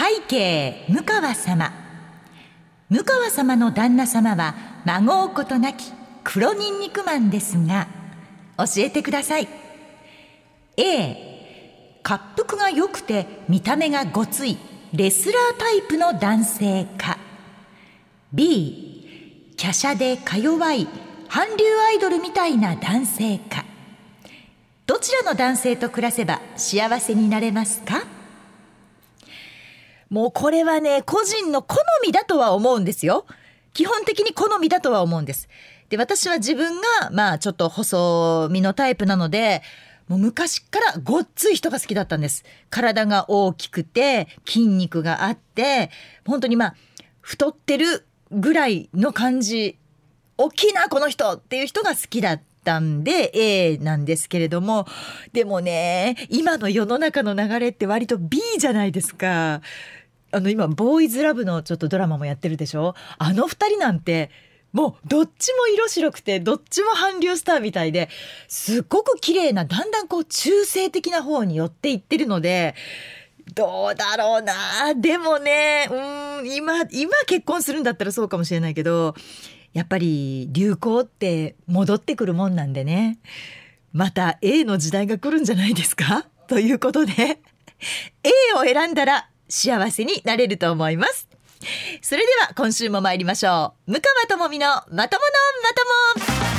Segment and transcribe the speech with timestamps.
[0.00, 1.70] 背景向川様。
[2.88, 4.54] 向川様の旦那様は
[4.86, 5.92] 孫うことなき
[6.24, 7.86] 黒ニンニクマンですが
[8.56, 9.48] 教えてください。
[10.78, 14.56] A 滑腹が良くて見た目がごつい
[14.94, 17.18] レスラータイプの男性か。
[18.32, 20.88] B 華奢でか弱い
[21.28, 23.66] 韓流アイドルみたいな男性か。
[24.86, 28.02] どちらの男性と暮らせば幸せになれますか？
[30.10, 33.26] もうこれはね個人の好みだとは思うんですよ。
[33.72, 35.48] 基本的に好みだとは思うんです。
[35.88, 39.62] で私は自分がまあちょっと細身のタイプなので
[40.08, 42.44] もう昔からごっつい人が好きだったんです。
[42.68, 45.90] 体が大きくて筋肉があって
[46.26, 46.74] 本当にまあ
[47.20, 49.78] 太ってるぐらいの感じ
[50.36, 54.86] 大きいなこの人っていう人が好きだったんで A なんですけれども。
[55.32, 59.60] でもね今の世の中の流れって割と B じゃないですか。
[60.32, 62.94] あの今ボーイズラブのちょっとドラマもやってるでしょ？
[63.18, 64.30] あの二人なんて
[64.72, 68.08] もうどっちも色白くてどっちも韓流スターみたいで
[68.46, 72.76] すっごく綺麗なだんだんこう中性的な方に寄っていってるので
[73.54, 74.94] どうだろうな。
[74.94, 79.14] でもねうん今今結婚するんだったらそうかもしれないけど
[79.72, 83.18] やっぱり流行って戻ってくるもんなんでね。
[83.92, 86.28] また A の時代が来るんじゃないですか？
[86.46, 87.40] ということで
[88.22, 91.28] A を選んだら幸せになれると思います。
[92.00, 93.92] それでは今週も参りましょう。
[93.92, 95.16] 向川智美のまとものまと
[96.36, 96.50] も。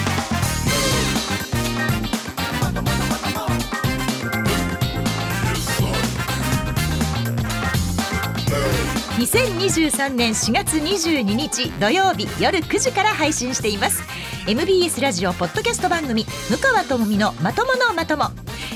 [9.18, 14.04] 2023年4月22日土曜日夜9時から配信しています。
[14.48, 18.26] MBS ラジオポッドキャスト番組向川智美のまとものまとも。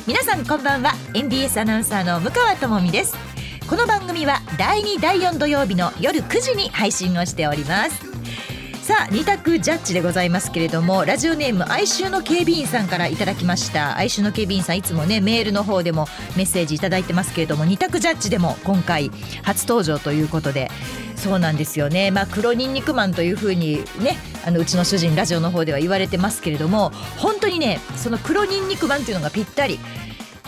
[0.08, 0.94] 皆さんこんばんは。
[1.16, 3.35] MBS アナウンサーの向川智美です。
[3.68, 8.06] この番組は第2第4土曜日の夜9時に配信をしております。
[8.86, 13.98] さあ二択ジャッジでございますけれどもラジオネーム哀愁の警備員さんからいただきました。
[13.98, 16.08] 哀愁の警備員さんいつもねメールの方でも
[16.38, 19.10] メッセージいただいてますけれども二択ジャッジでも今回
[19.42, 20.70] 初登場ということで。
[21.16, 22.12] そうなんですよね。
[22.12, 29.80] まあ黒ニンニクマンというふうにねあのうちの主人ラジオの方では言われてますけれども本当にねその黒ニンニクマンっていうのがぴったり。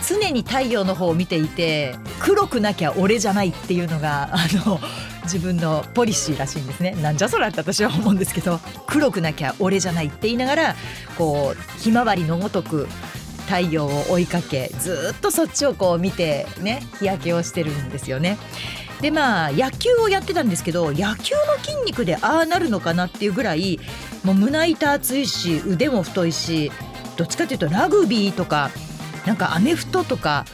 [0.06, 4.36] 常に太陽の方を見ていて黒くなきゃ俺じゃないっていうのがあ
[4.66, 4.78] の
[5.24, 10.76] 自分のポリシーらしいんですねなんじゃそらって私は思うんですけど黒くなきゃ俺じゃないって言いながら
[11.16, 12.88] こうひまわりのごとく
[13.46, 18.38] 太陽を追いかけずっとそっちをこう見てね日焼けをしてるんですよね。
[19.00, 23.78] でまあ野球をやってたんですけど野球の筋肉でああなるのかなっていうぐらい
[24.24, 26.72] もう胸板厚いし腕も太いし
[27.16, 28.70] どっちかというとラグビーとか
[29.26, 30.44] なんかアメフトとか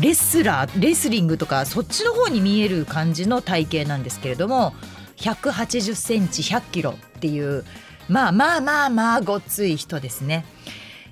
[0.00, 4.74] レスラーレスリングとかそっちの方に見える感じの体型なんですけれども
[5.16, 7.64] 180センチ100キロっていう
[8.08, 10.44] まあまあまあまあごっつい人ですね。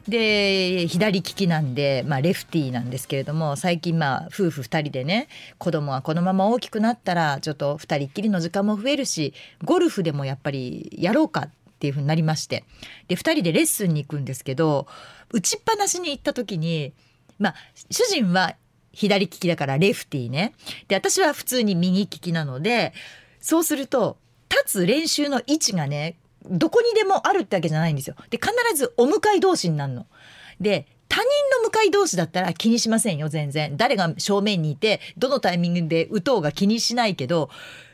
[0.08, 5.26] で左利きなんで、まあ、レフティーなんですけれども最近まあ夫婦2人でね
[5.58, 9.34] 子供はこのまま大きくなったらちょっと2人っきりの時間も増えるし
[9.64, 11.50] ゴルフでもやっぱりやろうかっ
[11.80, 12.62] ていうふうになりまして
[13.08, 14.86] で2人でレッスンに行くんですけど
[15.30, 16.92] 打ちっぱなしに行った時に
[17.38, 17.54] まあ
[17.90, 18.56] 主人は
[18.92, 20.54] 左利きだからレフティーね
[20.88, 22.94] で私は普通に右利きなので
[23.40, 24.16] そうすると
[24.48, 26.16] 立つ練習の位置がね
[26.48, 28.14] どこにでもあるってわけじゃないんですよ。
[28.30, 30.06] で必ずお向かい同士になるの。
[30.60, 31.28] で他人
[31.58, 37.48] の向かい同士だったら気にしませんよ全然誰が正面にいてどのタイミングで打とうが気にしないけど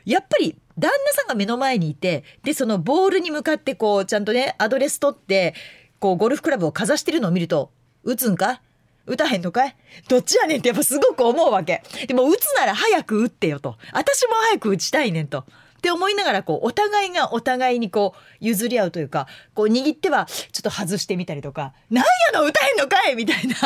[0.04, 5.54] やっぱり旦那さんが目の前にいてでそのボールに向かってこうちゃんとねアドレス取って
[6.02, 7.70] こうゴルフクラブをかざしてるのを見ると
[8.02, 8.60] 打つんか？
[9.06, 9.76] 打たへんのかい？
[10.08, 11.80] どっちやねんってやっぱすごく思うわけ。
[12.08, 13.76] でも打つなら早く打ってよと。
[13.92, 15.40] 私も早く打ちたいねんと。
[15.78, 23.56] って思いながらこうお互いがお互いにこう譲り合うというかこう握ってはちょっと外してみたりとか「なんやの歌えんのかい!」みたいな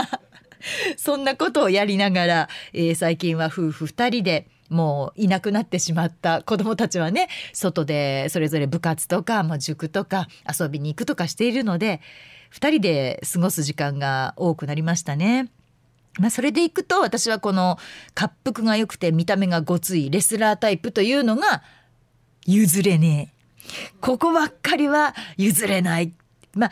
[0.96, 12.00] そんなことをやりながら、えー、最近は夫婦2人でもういなくなってしまった子どもたちはね外でそれぞれ部活とか、まあ、塾とか遊びに行くとかしているので
[12.52, 15.50] 2人で過ごす時間が多くなりましたね。
[16.18, 17.78] まあ、それでいくと私はこの
[18.18, 21.62] 滑腹が良くて見た目がごついレスラータイプというのが
[22.46, 23.36] 譲れねえ。
[24.00, 26.14] ここばっかりは譲れない。
[26.54, 26.70] まあ、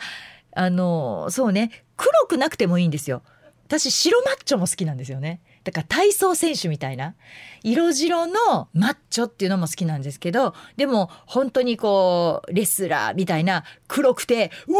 [0.55, 3.21] あの、そうね、黒くなくてもいいんですよ。
[3.67, 5.41] 私、白マッチョも好きなんですよね。
[5.65, 7.15] だから体操選手みたいな
[7.63, 14.73] 色白のマッチョっていうのも好きなんですけどでも本当にこうレスラーみたいな黒くてう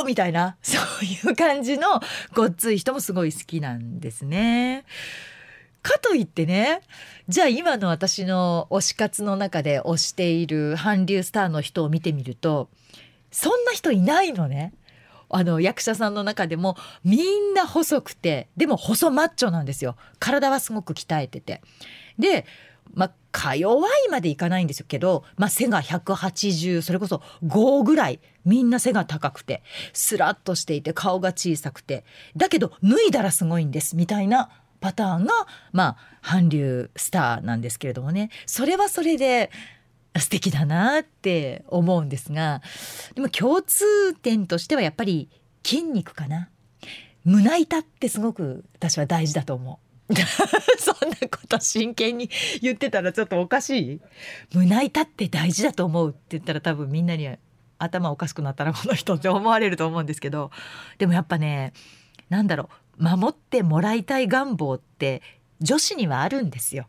[0.00, 2.00] おーみたいな そういう感じの
[2.34, 4.84] ごっつい人もすごい好きなんですね。
[5.82, 6.80] かといってね
[7.28, 12.70] じゃあ今の私の推し活の中で推している韓流スターの人を見てみると
[13.30, 14.72] そんな人いないのね。
[15.34, 19.96] あの役者さんの中でもみんな細くてでも細マッチョなんですよ。
[20.20, 21.60] 体はすごく鍛えてて。
[22.18, 22.46] で
[22.92, 32.04] まあか弱いまでいかないんですけど、まあ、背が180それこそ5ぐらいみんな背が高くてスラッとしていて顔が小さくて。
[32.36, 34.50] だけど脱いだらすごいんですみたいな
[34.80, 35.32] パターンが
[35.72, 38.30] まあ韓流スターなんですけれどもね。
[38.46, 39.50] それはそれで
[40.18, 42.62] 素敵だなって思うんですが
[43.14, 45.28] でも共通点としてはやっぱり
[45.64, 46.50] 筋肉かな。
[47.24, 49.80] 胸板ってすごく私は大事だと思
[50.10, 50.14] う。
[50.78, 52.28] そんなこと真剣に
[52.60, 54.00] 言ってたらちょっとおかしい？
[54.54, 57.26] 胸板って大事だと思うって言ったら多分みんなに
[57.78, 60.50] 頭おかしくなったらこの人って思われると思うんですけど
[60.98, 61.72] でもやっぱね
[62.28, 62.68] なんだろ
[62.98, 63.02] う。
[63.02, 65.22] 守ってもらいたい願望って
[65.60, 66.86] 女子にはあるんですよ。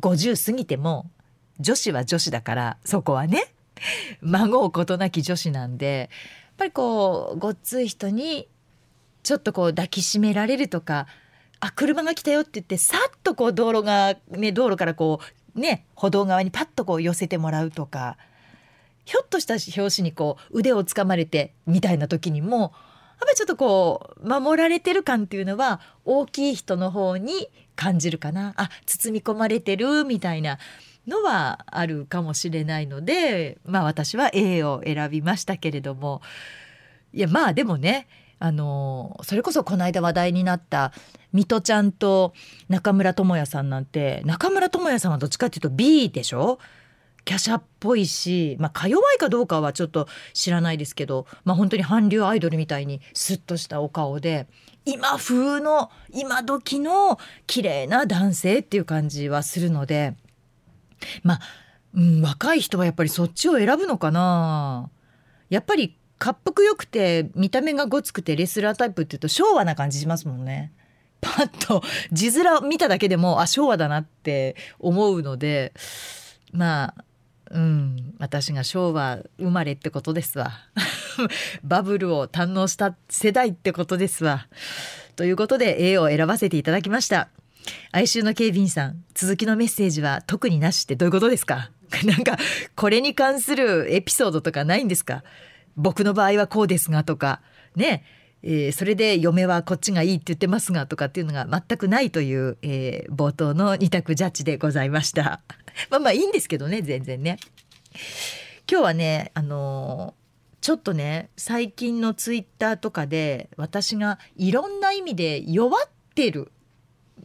[0.00, 1.10] 50過ぎても
[1.60, 3.52] 女子は女子だからそこはね。
[4.22, 8.48] 孫うことなき女子なんでやっぱりこうごっつい人に
[9.22, 11.06] ちょっとこう抱きしめられるとか
[11.60, 15.20] あ車が来たよって言ってさっとこう道路がね道路からこ
[15.54, 18.16] うね歩道側にパッとこう寄せてもらうとか
[19.04, 22.70] ひょっとした拍子にこう腕をつかまれてみたいな時にもやっ
[23.20, 28.54] ぱりちょっとこう守られてる感っていうのは大きい人の方に感じるかな。
[28.56, 30.58] あ包み込まれてるみたいな。
[31.06, 36.22] のはあるかもしれないのでまあ私は A を選びましたけれども
[37.12, 38.08] いやまあでもね
[38.38, 40.92] あのそれこそこの間話題になった
[41.32, 42.34] 水戸ちゃんと
[42.68, 46.58] 中村智也さんなんて中村智也さんはどっちかっていうと B でしょ？
[47.28, 54.46] 華奢っぽいし、まあ、か弱いかどうかはちょっと知らないですけど、まあ、本当に韓流アイドルみたいにスッとしたお顔で
[54.84, 57.18] 今風の今時の
[57.48, 60.14] 綺麗な男性っていう感じはするので
[61.22, 61.40] まあ、
[61.94, 64.90] うん、若い人はやっぱりそっちを選ぶのかな。
[65.48, 70.72] やっぱり滑腹よくて見た目がごつくてレスラータイプっていうと昭和な感じしますもんね。
[71.20, 71.82] パッと
[72.12, 75.72] 字面見ただけでもあ昭和だなって思うので
[76.52, 77.04] まあ
[77.50, 80.52] うん私が昭和生まれってことですわ。
[81.62, 84.48] バブルを堪能した世代ってことですわ。
[85.14, 87.28] ということで A を選ばせていただきました。
[87.92, 91.70] 哀愁の警備員さん続きのメッセージは特になしってどういうことですか？
[92.04, 92.36] なんか
[92.74, 95.22] これに関するエピソードとかないんですか？
[95.76, 97.40] 僕の場合はこうですがとか
[97.74, 98.04] ね？
[98.42, 105.40] えー、それで嫁はこっちがいいって言ってますがとかっていうのが全くないという、えー、冒頭の二択ジャッジでございました。
[105.90, 107.38] まあまあいいんですけどね全然ね。
[108.70, 116.52] 今日はねあのー、ちょっとね最近のツイッターとかで私がいろんな意味で弱ってる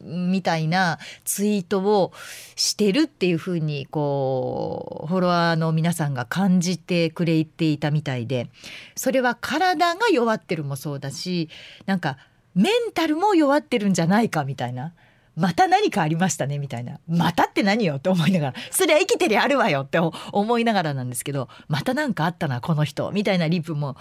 [0.03, 2.13] みたいなツイートを
[2.55, 8.49] してるっていうふうにこうフォロワーの皆さんが感じてくれていたみたいで
[8.95, 11.49] それは体が弱ってるもそうだし
[11.85, 12.17] なんか
[12.55, 14.93] メンタルも弱ってるんじゃないかみたいな。
[15.35, 19.97] また何かありましたねみたいなまたって何よって思いながらそりゃ生きてりゃあるわよって
[20.31, 23.95] 思いながらなんですけどまた何かあったなこの人みたいなリプも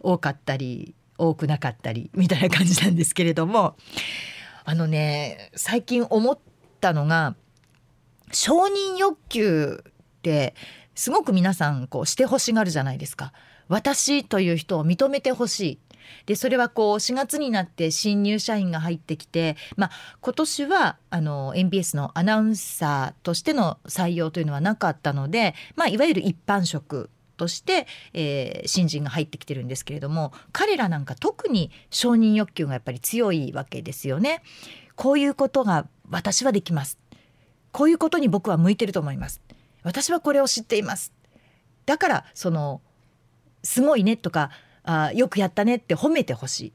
[0.00, 3.76] 多かったり多くなかったりみたいな感じなんですけれども
[4.68, 6.36] あのね最近思っ
[6.80, 7.36] たのが
[8.32, 9.92] 承認欲求っ
[10.22, 10.56] て
[10.96, 13.32] すごく皆さんこうしてほしがるじゃないですか。
[13.68, 15.78] 私という人を認めてほしい。
[16.26, 34.42] でそれはこう4月になって新入社員が入ってきて、まあ、今年はあの NBS のアナウンサーとしての採用というのはなかったので、まあ、いわゆる一般職として、えー、新人が入ってきてるんですけれども彼らなんか特に承認欲求がやっぱり強いわけですよね。
[34.94, 36.98] こういうことが私はできます。
[37.72, 39.40] こういうことに僕は向いてると思います。
[39.82, 41.12] 私はこれを知っています。
[41.84, 42.80] だからその
[43.62, 44.50] すごいねとか
[44.82, 46.72] あよくやったねって褒めてほしい。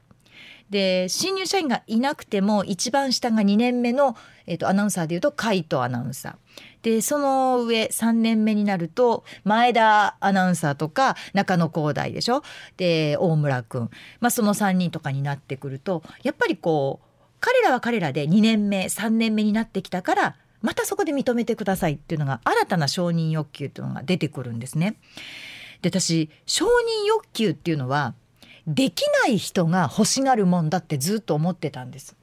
[0.72, 6.34] で新入社員がいなくても一番下が2年目の、えーと、アナウンサーでいうと海斗アナウンサー。
[6.80, 12.42] でその上3年目になると前田アナウンサーとか中野光大でしょ？
[12.78, 17.06] で大村君、まあ、その3人とかになってくるとやっぱりこう
[17.38, 24.96] 彼らは彼らで2年目3年目になってきたからまたそこで認めてくださいっていうのが新たな承認欲求というのが出てくるんですね。
[25.82, 28.14] で私承認欲求っていうのは
[28.66, 32.16] できない人が欲しがるもんだってずっと思ってたんです。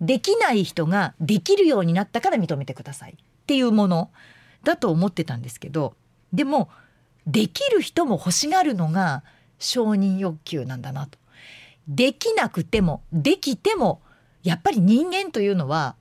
[0.00, 4.10] できない人ができるようになったから認めてくださいっていうもの
[4.64, 5.94] だと思ってたんですけど
[6.32, 6.68] でも
[7.26, 9.22] できる人も欲しがるのが
[9.58, 11.18] 承認欲求なんだなと。
[11.86, 14.00] できなくてもできても
[14.42, 15.96] やっぱり人間というのは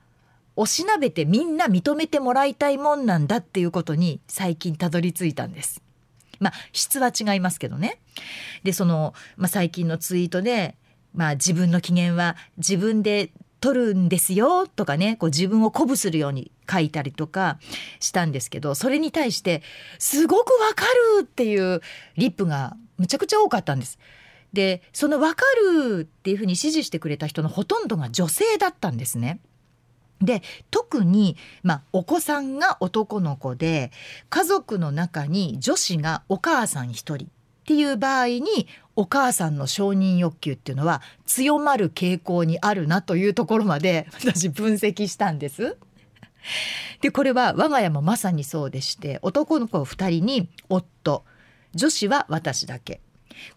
[0.55, 5.81] おしなべてみんな認めてもらいたいもんなんだっていうことに最近たどり着いたんです。
[6.43, 7.99] まあ質は違いますけどね。
[8.63, 10.75] でその、まあ、最近のツイートで、
[11.15, 17.59] まあ、自分の機嫌は自分で取るんですよとかねこう自分を鼓舞するように書いたりとか
[18.01, 19.63] したんですけどそれに対して
[19.99, 20.85] すごくわか
[21.19, 21.79] るっていう
[22.17, 23.99] リップがむちゃくちゃ多かったんです。
[24.51, 25.43] でその「分か
[25.87, 29.39] る」っていうふうに支持してくれた人のほとんどが女性だったんですね。
[30.25, 33.91] で特に、まあ、お子さんが男の子で
[34.29, 45.77] 家族の中に女子がお母さん一人っていう場合にお母さんの承認欲求っていうのは強まる傾向にあるなというところまで 私分析したんです。
[46.99, 51.23] でこれは我が家もまさにそうでして男の子2人に夫
[51.73, 52.99] 女子は私だけ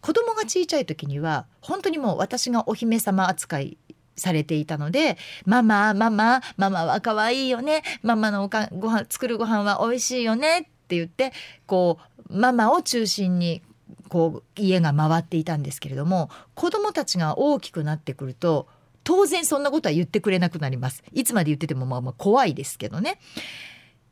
[0.01, 3.77] 子供が小さい時には本当にもう私がお姫様扱い
[4.17, 11.33] されていたので「ママママママは可愛いよねママのおかご飯作るご飯は美味しいよね」って言って
[11.67, 13.63] こうママを中心に
[14.09, 18.69] こう家が回っていたんですけれども子供たちが大きくなってくると
[19.05, 21.05] 当然そんなことは言ってくれなくなります。
[21.13, 23.21] いつまで言っててもまあまあ怖いですけどね。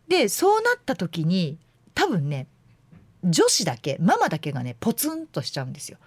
[0.06, 1.58] でそうなった時に
[1.94, 2.46] 多分ね
[3.24, 5.98] 女子だけママだけがねポツンとしちゃうんですよ。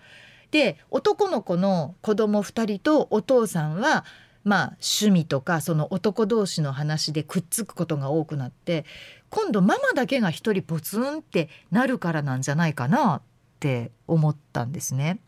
[0.51, 4.06] で男の子の子供2人とお父さんは
[4.44, 8.86] まあ趣味とかその男同士の話でくっつくことが多くなって
[9.30, 13.22] 今度ママだけが一人ポツンってなるからなんじゃないかなっ
[13.60, 15.20] て思ったんですね。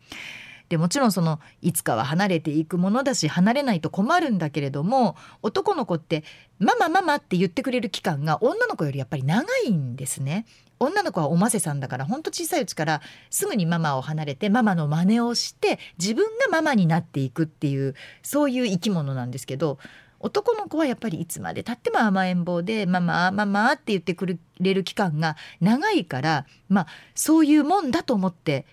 [0.70, 6.22] でもちろんそのいつかは離れていくものだし離れないと困るんだけれども男の子って
[6.60, 10.46] 「ママママ」って言ってくれる期間が女の子よりやっぱり長いんですね。
[10.78, 19.78] 女の子はおませさんだからほんと小さいうちからすぐにママを離れてママの真似をして自分がママになっていくっていうそういう生き物なんですけど
[20.20, 28.64] 男の子はやっぱりいつまでたっても甘えん坊で「ママママ」って言ってくれる期間が長いからまあそういうもんだと思って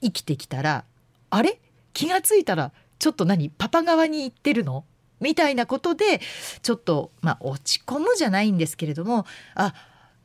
[0.00, 0.84] 生きてきたら
[1.30, 1.60] あれ？
[1.92, 3.50] 気が付いたらちょっと何？
[3.50, 4.84] パパ側に行ってるの？
[5.20, 6.20] みたいなことで
[6.62, 9.74] ちょっとまあ落ち込むじゃないんですけれどもあ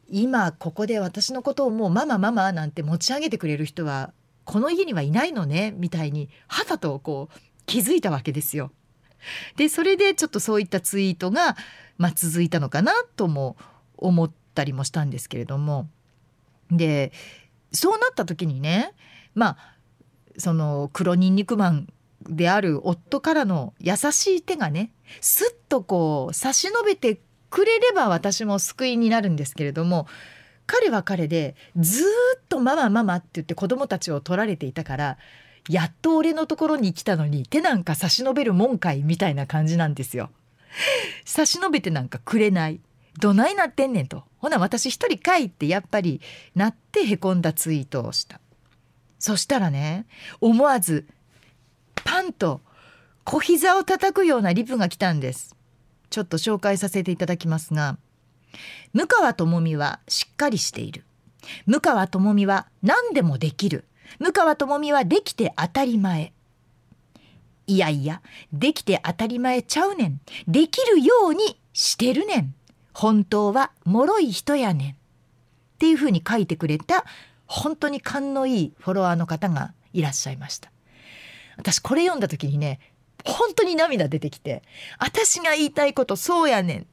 [0.08, 5.74] 今ここで私のことをもうママママなんて持ち上げてくれる人はこの家にはいないのね？
[5.78, 8.72] みたいに肌とこう気づいたわけですよ。
[9.56, 11.56] でそれでちょっとそういったツイートが、
[11.98, 13.56] まあ、続いたのかなとも
[13.98, 15.90] 思ったりもしたんですけれども。
[16.70, 17.12] で
[17.72, 18.94] そうなった時にね
[19.34, 19.58] まあ
[20.38, 21.88] その黒ニンニクマン
[22.24, 30.08] である夫からの優しい手がねすっとこう差し伸べてくれれば私も救いになるんですけれども
[30.66, 32.06] 彼は彼でずっ
[32.48, 35.18] とママママって言って子供たちを取られていたから
[35.70, 40.30] やっと俺のところに来たのに手なんか差し伸べるもんかいみたいな感じなんですよ。
[41.26, 42.82] 差し伸べてなんかくれない。
[43.20, 44.24] どないなってんねんと。
[44.40, 46.20] ほな私一人かいってやっぱり
[46.56, 48.42] なってへこんだツイートをした。
[49.24, 50.06] そしたらね
[50.42, 51.08] 思わず
[51.96, 52.60] パンと
[53.24, 55.56] 小膝を叩くようなリプが来たんです。
[56.10, 57.98] ちょっと紹介させていただきますが
[58.92, 61.06] 向川智美はしっかりしている。
[61.66, 63.86] 向川智美は何でもできる。
[64.20, 66.34] 向川智美はできて当たり前。
[67.66, 70.20] いやいやできて当たり前ちゃうねん。
[70.50, 72.54] できるようにしてるねん。
[72.92, 74.92] 本当は脆い人やねん。
[74.92, 74.96] っ
[75.80, 77.06] ていうふうに書いてくれた
[77.56, 80.72] 本当に勘のいいフォロワーの方がいらっしゃいました
[81.56, 82.80] 私これ読んだ時にね
[83.24, 84.64] 本当に涙出てきて
[84.98, 86.88] 私が言いたいことそうやねん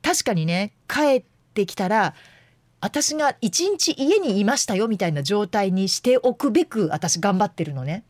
[0.00, 2.14] 確かにね帰ってきたら
[2.80, 8.04] 私が一日家にいましたよみたいな状態にしておくべく私頑張ってるのね。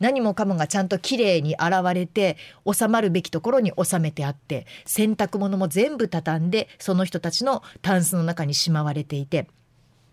[0.00, 2.36] 何もかもがちゃんときれいに洗われて
[2.70, 9.46] 収まるべきところに収めてあって洗濯物も全部畳んでその人たちのタンスの中にしまわれていて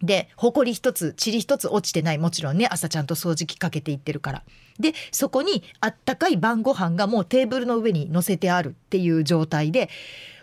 [0.01, 4.43] で埃一つ塵一つ落ちてないもちろんね朝ちゃんと掃除機かけていってるから。
[4.79, 9.89] でそこにあったかい晩ご飯がもうテーブルの上に乗せてあるっていう状態で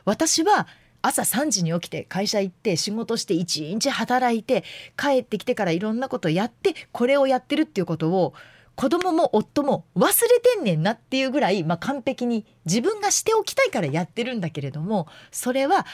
[0.05, 0.67] 私は
[1.01, 4.65] 朝3時に起きて会社行って仕事して一日働いて
[4.97, 8.35] 帰ってきてからいろんなことやってこれをやってるっていうことを
[8.75, 15.87] 子供も夫も忘れてんねんなっていうぐらい、まあ、完璧に自分がしておきたいからやってるんだけれどもそれは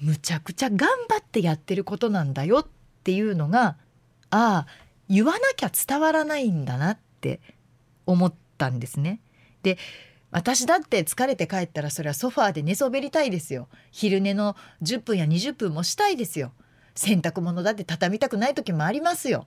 [0.00, 3.76] むちゃくちゃ頑張ってやってることなんだよってっていうのが
[4.30, 4.66] ああ
[5.08, 7.40] 言わなきゃ伝わらないんだなって
[8.06, 9.20] 思ったんですね。
[9.62, 9.78] で
[10.30, 13.68] 私だって疲れて帰ったらそれはソファーで寝そべりたいですよ。
[13.90, 16.52] 昼寝の10分や20分もしたいですよ。
[16.94, 19.46] 洗濯物だって畳みたくない時もありますよ。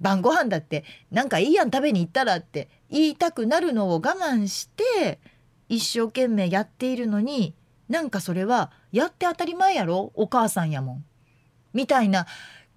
[0.00, 5.20] 晩ご飯だってなんかいいやん食べに行ったらって言いたくなるのを我慢して
[5.68, 7.54] 一生懸命やっているのに
[7.88, 10.10] なんかそれはやって当たり前やろ？
[10.14, 11.04] お母さんやもん
[11.72, 12.26] みたいな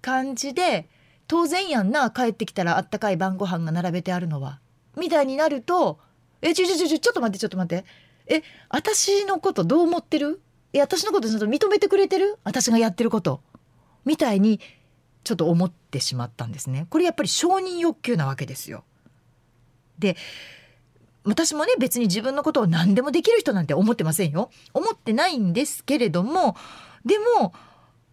[0.02, 0.88] 感じで
[1.26, 4.60] 当然やんな帰ってきたらあったかい晩ご飯が並べてあるのは。
[4.96, 5.98] みたいになると
[6.42, 7.86] えちょちょちょちょちょっと待ってちょっと待って。
[8.26, 10.40] え私のことどう思ってる？
[10.72, 12.38] え私のことちょっと認めてくれてる？
[12.44, 13.40] 私がやってること。
[14.04, 14.60] みたいに
[15.24, 16.86] ちょっと思ってしまったんですね。
[16.90, 18.84] これやっぱり承認欲求なわけですよ。
[19.98, 20.16] で
[21.24, 24.50] 私もね別に自分のことを何でもできる人なんて思ってませんよ。
[24.72, 26.56] 思ってないんですけれども
[27.04, 27.52] でも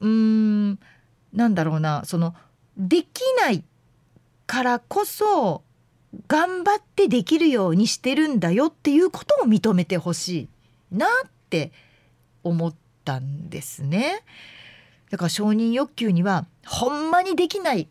[0.01, 0.79] うーん
[1.33, 2.35] なんだろうなその
[2.77, 3.63] できない
[4.45, 5.63] からこそ
[6.27, 10.47] 頑張ってできるようにしてるんだよっていうことを認めてほし
[10.91, 11.71] いなって
[12.43, 14.23] 思ったんですね。
[15.09, 17.87] だから承認欲求にはほんまにできない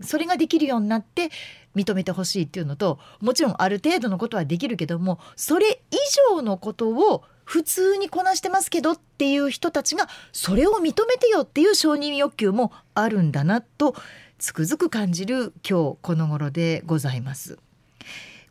[0.00, 1.30] それができるようになって
[1.74, 5.96] 認めてほしいっていうのともちろんある程度のことはできるけどもそれ以
[6.30, 13.94] 上のことを普通にこなしてますけどっていう人たちがそれを認めてよっていう承認欲求もあるんだなと
[14.38, 17.58] つくづく感じる今日この頃でございます。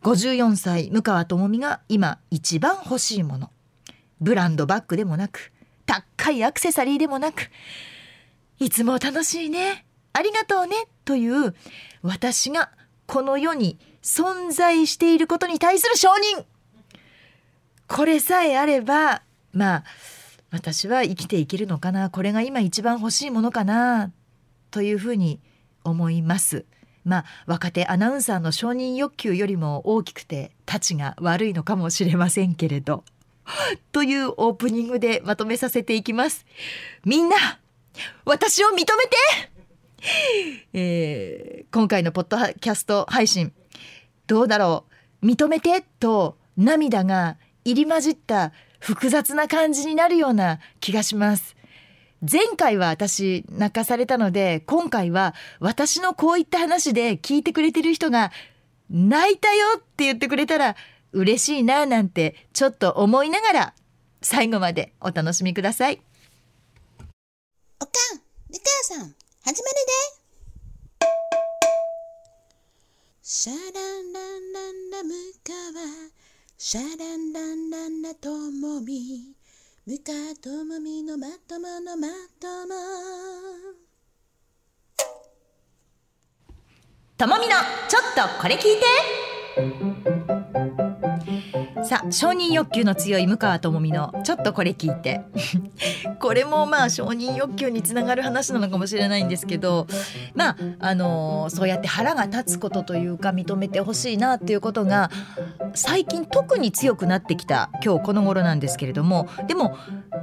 [0.02, 3.52] 54歳向川智美が今一番欲しいもの。
[4.22, 5.52] ブランドバッグでもなく
[5.86, 7.50] 高いアクセサリーでもなく。
[8.60, 9.86] いつも楽しいね。
[10.14, 10.76] ありがとうね。
[11.04, 11.54] という
[12.02, 12.72] 私が
[13.08, 16.46] この世に存在していることに対する承認。
[17.88, 19.22] これさえあれば
[19.54, 19.84] まあ
[20.52, 24.12] 私は生きていけるのかなこれが今一番欲しいものかな
[24.72, 25.40] というふうに
[25.84, 26.66] 思います。
[27.04, 33.04] まあ若手アナウンサーの承認欲求よりも大きくてたちが悪いのかもしれませんけれど。
[33.92, 36.46] というオープニングでまとめさせていきます。
[37.06, 37.36] みんな
[38.26, 38.92] 私を認めて！
[40.74, 43.54] えー、今回のポッドキャスト配信
[44.28, 44.86] どうだろ
[45.22, 45.26] う？
[45.26, 45.84] 認めて？
[46.00, 51.56] と涙が入り混じった複雑な感じになるような気がします
[52.22, 58.32] 前回は私泣かされたので今回は私のこういった話で聞いてくれてる人が
[58.90, 60.76] 泣いたよって言ってくれたら
[61.12, 63.74] 嬉しいななんてちょっと思いながら
[64.22, 66.02] 最後までお楽しみください
[67.82, 69.14] おかん、みかやさん、
[69.44, 70.16] 始まるで。
[73.22, 75.14] シャランランランラム
[75.44, 76.16] カワ、
[76.68, 79.36] シャランランランラともみ、
[79.86, 82.08] ムカともみのまとものま
[82.40, 82.74] とも。
[87.16, 87.54] ともみの
[87.88, 90.65] ちょっとこれ聞いて
[91.86, 95.22] さあ承認欲求の強い向川智美のちょっとこれ聞いて。
[96.20, 99.86] これもまあ承認欲求につながる話なのかもしれないんですけど
[100.34, 105.12] まああの、そうやって腹が立つことというか認めてほしいなっていうことが
[105.74, 109.28] 最近特に強くなってきた今日この頃なんですけれども。
[109.48, 109.78] でも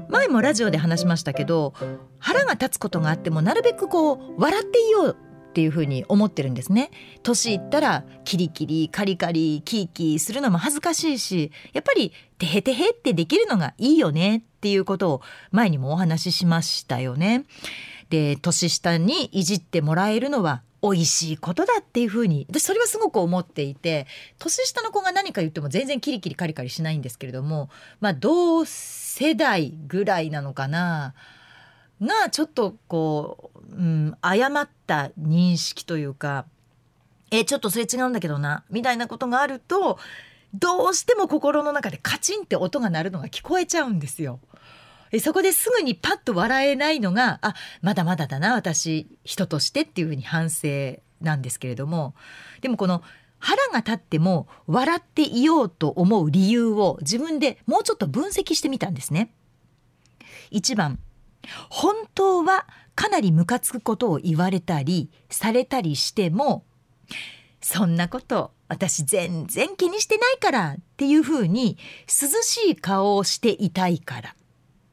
[0.09, 1.75] 前もラジオで話しましたけど
[2.19, 5.17] 腹が立つことがあってもなるべくこう笑っていよう
[5.53, 6.91] っていうふうに思ってるんですね
[7.23, 17.45] 年いったらキリキリカリカリキーキーするのも恥ずかしいしやっぱりテヘテヘってできるのがいいよねっていうことを前にもお話ししましたよね。
[18.09, 24.07] で年下にいじってもらえるのは美味しいことだっていうふうに私それはすごく思っていて
[24.39, 27.69] 年下の子が何か言っても全然キリキリカリカリしないんですけれども
[28.01, 31.15] まあ同世代ぐらいなのかな
[32.03, 36.47] がちょっとこう、うん、誤った認識というか
[37.31, 39.99] えちょっとそれ違うんだけどなみたいなことがあると
[40.55, 44.39] どうしても心の中でカチンって音が鳴るのが聞こえちゃうんですよ。
[45.11, 52.15] えそこですぐにパッと笑えないのがあまだまだだな私人としてっていうふうに反省なんですけれども
[52.63, 53.03] でもこの
[53.39, 59.35] 腹が立っても笑っていようと思う理由を自分でもうちょっと分析してみたんですね。
[60.53, 60.99] 1番
[61.71, 66.65] 本当はかなりムカつくことを言われたりされたりしても
[67.61, 74.35] そんなこと私全然気にしてないからっていうふうに涼しい顔をしていたいから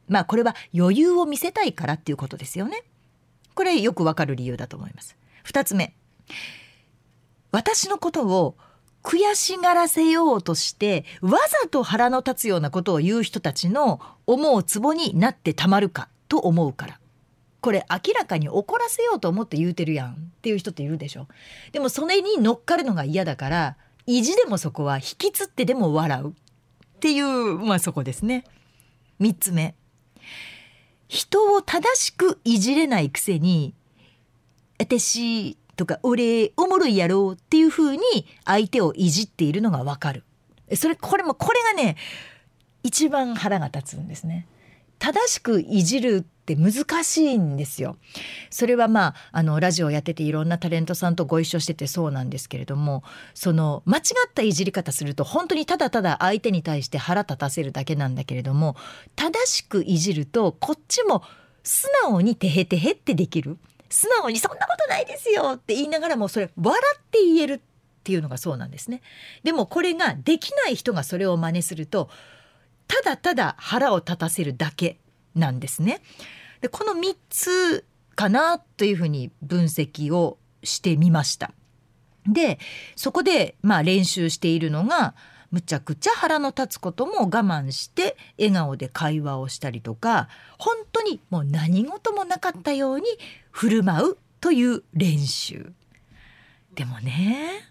[0.08, 2.84] まあこれは余裕を見せたいからっていうことですよね。
[3.54, 5.16] これよくわかる理由だと思います。
[5.46, 5.94] 2つ目
[7.52, 8.56] 私のことを
[9.04, 17.00] 悔しがらせようとしてわざと腹の立つようなことを言う人たちの思うツボになってたまるかと思うから。
[17.62, 20.14] これ明らかに怒らせようと思って言うてるやん。
[20.14, 21.28] っていう人っているでしょ。
[21.74, 26.30] でもそれに乗っかるのが嫌だから意地でもそこは引きつってでも笑う。
[26.30, 26.34] っ
[27.02, 28.46] ていうまあそこですね。
[29.20, 29.76] 3つ目。
[31.10, 33.74] 人を正しくいじれないくせに
[34.78, 38.04] 私とか俺おもろいやろっていう風に
[38.46, 40.24] 相手をいじっているのがわかる。
[40.76, 41.98] それこれもこれがね
[42.84, 44.48] 一番腹が立つんですね。
[45.00, 47.98] 正しくいじるって難しいんですよ。
[48.50, 58.76] それはまああのラジオやってていろんなタレントさんとご一緒しててそうなんですけれどもその間違ったいじり方すると本当にただただ相手に対して腹立たせるだけなんだけれども
[59.16, 61.24] 正しくいじるとこっちも
[61.64, 63.58] 素直にてへてへってできる
[63.90, 67.60] 素直にそんなことないですよって言いながらもそれ笑って言えるっ
[68.04, 69.02] ていうのがそうなんですね。
[69.44, 72.10] でもこれができない人がそれを真似すると
[72.90, 75.00] ただただ腹を立たせるだけ
[75.36, 76.02] なんですね。
[76.60, 81.52] でこの3つかなというふうに分析をしてみました。
[82.28, 82.60] で
[82.96, 85.16] そこでまあ練習しているのが
[85.52, 93.06] むちゃくちゃ腹の立つことも我慢して笑顔で会話をしたりとか本当にもう何事もなかったように
[93.52, 95.72] 振る舞うという練習。
[96.76, 97.70] でもね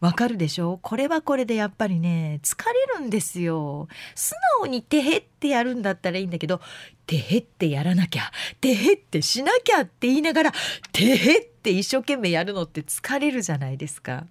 [0.00, 0.78] わかるでしょ？
[0.80, 6.60] これはこれでやっぱりね疲れるんですよ素直にてへってやるんだったらいいんだけど
[7.06, 8.30] てへってやらなきゃ
[8.60, 10.52] てへってしなきゃって言いながら
[10.92, 14.26] てへって一生懸命やるのって疲れるじゃないですか。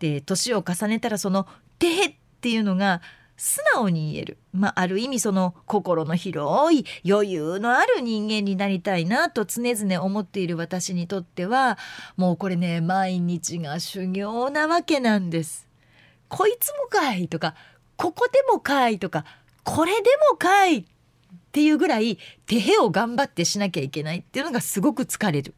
[0.00, 1.46] で年を重ねたらその
[1.78, 3.00] てへっていうのが
[3.36, 11.78] 素直に言える、まあ、ある意味その心の広い余裕のある人間になりたいなと常々思っている私にとっては
[12.16, 15.66] もうこれね毎日が修行なわけなんです。
[16.28, 17.54] こいつもかいとか
[17.96, 19.24] ここでもかいとか
[19.64, 20.84] これでもかいっ
[21.52, 25.54] ていうぐらい手へを頑張ってしなきゃいけないっていうのがすごく疲れる。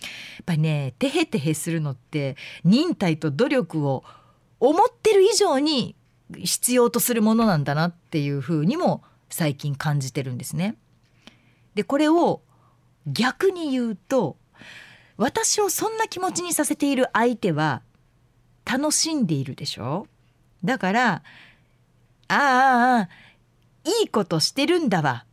[0.00, 0.08] や
[0.42, 4.04] っぱりねてへてへするのって忍耐と努力を
[4.60, 5.95] 思ってる以上に
[6.34, 10.76] 必要とするものなんだなっていうふうにも最近感じてるんですね。
[11.74, 12.42] でこれを
[13.06, 14.36] 逆に言うと
[15.16, 17.82] 私をそんな気持ちにさせている相手は
[18.64, 20.06] 楽しんでいるでしょ？
[20.64, 21.22] だから
[22.28, 23.08] ああ
[23.84, 25.24] いいことしてるんだわ。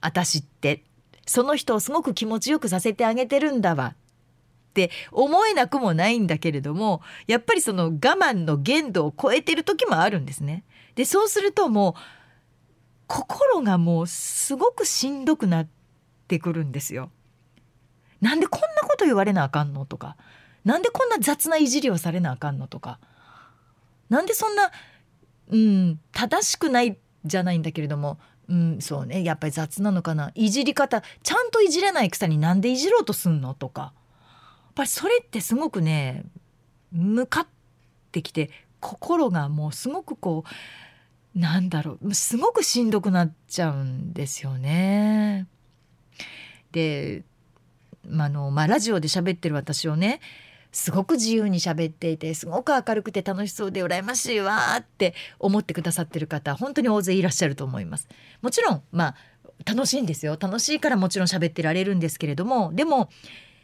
[0.00, 0.84] 私って。
[1.26, 3.94] その人をすごく気持ちよくさせてあげてるんだわ。
[4.70, 10.64] って思えなくもないんだけれどもやっぱりその我慢の限度を超えてる時もあるんですね。
[10.94, 11.94] でそうするともう
[13.08, 15.68] 心がもうすごくしんどくなっ
[16.28, 17.10] てくるんですよ。
[18.20, 20.16] なんでこんなこと言われなあかんのとか
[20.64, 23.00] なんでこんな雑ないじりをされなあかんのとか
[24.08, 24.70] なんでそんな
[25.48, 33.92] うん正しくないじゃないんだけれどもうんそうねやっぱり雑なのかないじり方ちゃんといじれないくさになんでいじろうとすんのとか
[34.80, 36.24] ぱりそれってすごくね
[36.90, 37.46] 向かっ
[38.12, 40.44] てきて心がもうすごくこ
[41.34, 45.46] うなんだろうすごくしんどくなっちゃうんですよね。
[46.72, 47.24] で、
[48.08, 50.20] まあのまあ、ラジオで喋ってる私をね
[50.72, 58.08] すごく自由に喋っていてすごく明るくて楽しそうで羨ましいわって思ってくださってる方本当に大勢いらっしゃると思います。
[58.40, 59.14] もちろんまあ
[59.66, 63.10] 楽しいんですよ楽しいからもちろん喋ってられるんですけれどもでも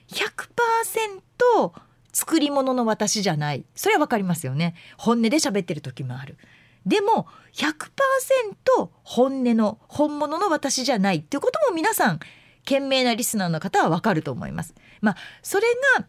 [0.08, 1.72] 100%
[2.12, 3.64] 作り物の私じゃない。
[3.74, 4.74] それは分かりますよね。
[4.96, 6.38] 本音で喋ってる時もある。
[6.86, 12.20] でも100%本音の本物の私じゃないっていうことも皆さん
[12.64, 14.74] 賢明なリスナーの方は分かると思います。
[15.00, 15.66] まあそれ
[15.98, 16.06] が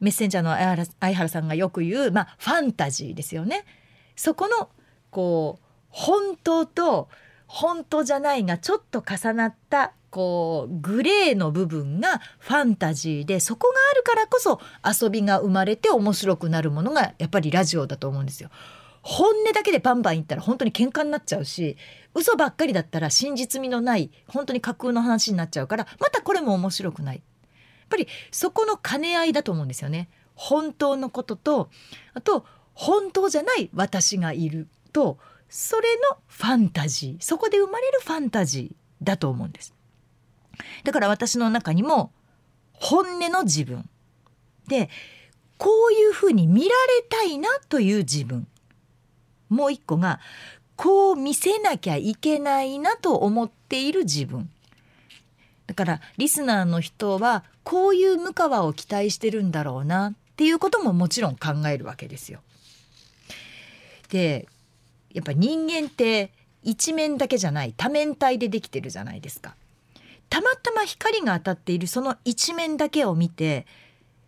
[0.00, 0.56] メッセンジャーの
[1.00, 3.64] 相原さんがよく言う、まあ、ファンタジーですよね。
[4.16, 4.70] そこの
[5.10, 7.08] こう本当と
[7.46, 18.50] 本当じゃないがちょっと重なったこうグレーの部分がファンタジーでそこがあるからこそ遊びが生まれて面白くなるものがやっぱりラジオだと思うんですよ。
[19.02, 21.78] 本音だけでバンバン言ったら本当に喧嘩になっちゃうし
[22.14, 27.16] 嘘ばっかりだったら真実味のない本当に架空の話になっちゃうからまたこれも面白くない。
[27.16, 30.08] やっぱりそこの兼ね合いだと思うんですよね。
[30.34, 31.70] 本当のことと
[32.14, 32.44] あと
[32.74, 35.18] 本当じゃない私がいると
[35.48, 39.74] それのファンタジーそこで生まれるファンタジーだと思うんです。
[40.84, 42.12] だから私の中にも
[42.72, 43.88] 本音の自分
[44.68, 44.88] で
[45.58, 46.72] こういうふうに見られ
[47.08, 48.46] たいなという自分
[49.48, 50.20] もう一個が
[50.76, 54.48] こう見せなきゃいけないなと思っている自分
[55.66, 62.40] だからリスナーの人はこういう向川を期待してるんだろうなっていうことももちろん考えるわけですよ。
[64.08, 64.48] で
[65.12, 69.54] やっぱ人間って一面だけじゃない多面体でできてるじゃないですか。
[70.30, 73.66] たまたま光が当たっているその一面だけを見て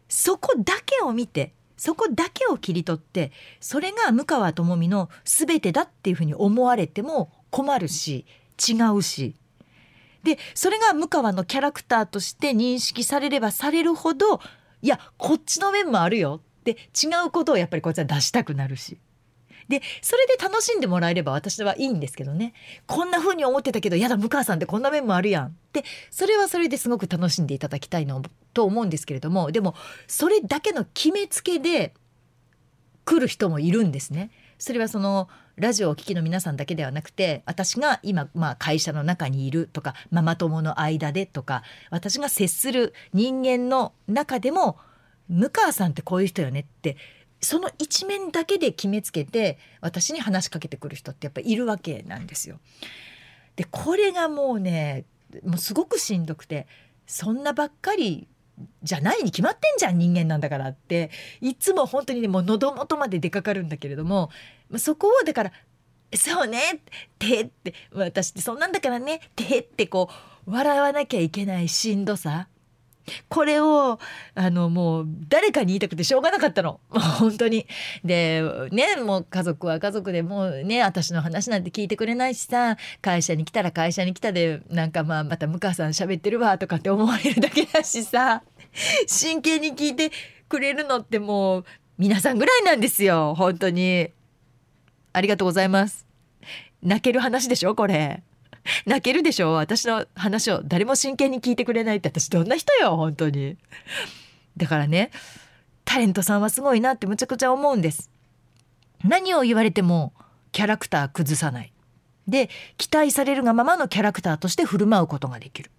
[0.08, 8.26] そこだけを見てそこだけを切り取ってそれが向川智美の全てだっていうふうに思われても困るし
[8.58, 9.34] 違うし。
[10.22, 14.40] でそれが向川のキャラクターとして認識されればされるほど
[14.80, 18.98] いやこっちの面もあるよって違うことをやっぱりこいつは出したくなるし。
[19.68, 22.54] でそれで楽しんでもらえれば私はいいんですけどね
[22.86, 28.22] こんな風に思ってたけどやだ向川さんってこんな面もあるやんってそれはそれですごく楽しんでいただきたいの
[28.54, 29.74] と思うんですけれどもでも
[30.06, 31.94] それだけの決めつけで
[33.04, 34.30] 来る人もいるんですね。
[34.58, 44.78] それはそのラジオをお聞きの皆さんだけではなくて私が今、まあ、会社の中にいるとかママ友の間でとか私が接する人間の中でも
[45.28, 46.96] 向川さんってこういう人よねって
[47.42, 52.60] その一面だけで決めつけて私に話しかけてくる人ってやっぱいるわけなんですよ。
[53.56, 55.04] でこれがもうね
[55.44, 56.66] もうすごくしんどくて
[57.06, 58.28] そんなばっかり
[58.82, 64.30] じゃないに決まってんじゃん人間なんだからっていつも本当にねもう喉元まで出かかるんだけれども
[64.76, 65.52] そこをだから
[66.14, 66.80] 「そうね」っ
[67.18, 70.10] てって私ってそんなんだからねてってこ
[70.46, 72.48] う笑わなきゃいけないしんどさ
[73.28, 73.98] これを
[74.34, 77.66] あのもう誰かに言いたくてしょうがなかったのもう 本当に。
[78.04, 88.42] でねもう家族は家族でもうね私の話なんて聞いてくれないしさ会社に来たら会社に来たでなんかまあまた向川さん喋ってるわとかって思われるだけだしさ
[89.06, 90.10] 真剣に聞いて
[90.48, 91.64] くれるのってもう
[91.98, 94.10] 皆さんぐらいなんですよ本当に。
[95.14, 96.06] ありがとうございます。
[96.82, 98.22] 泣ける話でしょこれ。
[98.86, 99.52] 泣けるでしょ？
[99.54, 102.08] 私の話を誰も真剣に聞いてくれないって。
[102.08, 102.96] 私どんな人よ？
[102.96, 103.56] 本当に。
[104.56, 105.10] だからね
[105.84, 108.10] タレントさんはすごいなってむちゃくちゃ思うんです。
[109.04, 110.12] 何を言われても
[110.52, 111.72] キャラクター崩さない。
[112.28, 115.70] で期待されるがままのキャラクターとして振る舞うことができる。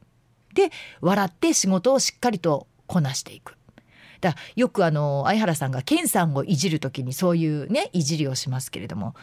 [0.54, 3.56] で笑って仕事をしっかりとこなしていく。
[4.20, 9.16] だよくあの相原さんが健さんをいじる時にそういうねいじりをしますけれども。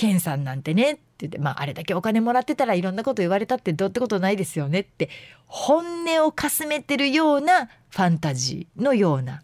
[0.00, 5.10] 健さんなんてねって言って、まあ、あれだけお金もらってたらいろんなこと言われたってどうってことないですよねって
[5.46, 9.42] 本音をかすめてるようなファンタジーのようなっ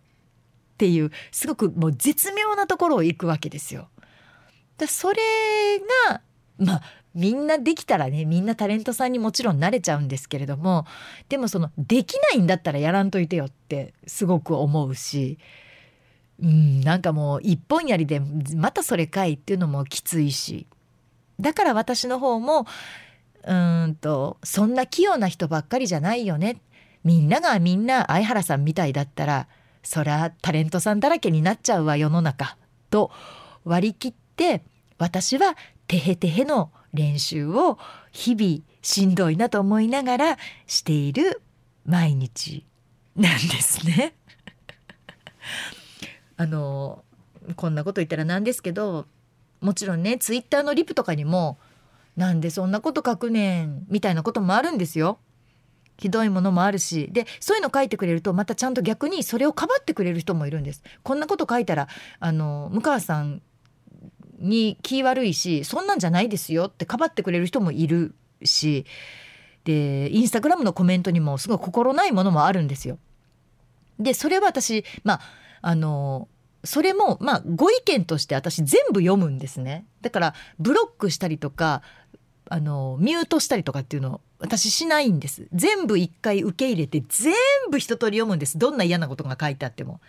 [0.78, 3.88] ていうすごくもう絶妙なところを行くわけですよ。
[4.78, 5.18] だそれ
[6.08, 6.22] が
[6.58, 6.82] まあ
[7.14, 10.86] みんなできたらねみんなタレントさんにもちろん慣れちゃうんですけれども
[11.28, 15.38] でもそのできないんだったらやらんといてよってすごく思うし
[16.42, 18.20] うん、なんかもう一本やりで
[18.54, 20.66] またそれかいっていうのもきついし。
[21.40, 22.66] だから私の方も
[23.44, 26.60] うんとそんな器用な人ばっかりじゃないよね。
[27.04, 29.48] みんながみんな相原さんみたいだったら
[29.82, 32.56] そりゃタレントさんだらけになっちゃうわ世の中。
[32.90, 33.10] と
[33.64, 34.62] 割り切って
[34.98, 37.78] 私はテヘテヘの練習を
[38.12, 41.42] 日々しんどいなと思いながらしている
[41.84, 42.64] 毎日
[43.14, 44.14] なんですね。
[46.36, 47.04] あの
[47.56, 49.06] こんなこと言ったらなんですけど
[49.60, 51.58] もちろんねツイッターのリプとかにも
[52.16, 55.18] なんでそんなこと書くねんみたいなこともあるんですよ。
[55.98, 60.82] ひどいものもあるしでそういうの書いてくれるとまたちゃんと逆にそれをかばってくれる人もいるんです。
[61.02, 61.88] こんなこと書いたら
[62.20, 63.40] あの向川さん
[64.38, 68.84] に気悪いしそんなんじゃないですよってかばってくれる人もいるし
[69.64, 72.98] でインスタグラムのコメントにもすごい心ないものもあるんですよ。
[73.98, 75.20] でそれは私まあ
[75.62, 76.28] あの
[76.64, 81.82] それもまあご意見として私全部読むんですねだからブロックしたりとか
[82.48, 87.34] あのミュートしたりとかっていうのを私しないんです全部一回受け入れて全
[87.70, 90.00] 部一通り読むんですどんな嫌なことが書いてあっても。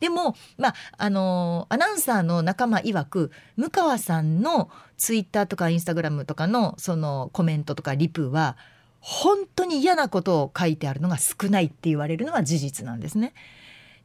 [0.00, 8.56] でも、まあ、あのアナウンサーの仲間曰く向川さんのツイッターとかインスタグラムとかのそのコメントとかリプは
[9.00, 13.34] 本当に嫌なことを書いてあるのが少ないって言われるのは事実なんですね。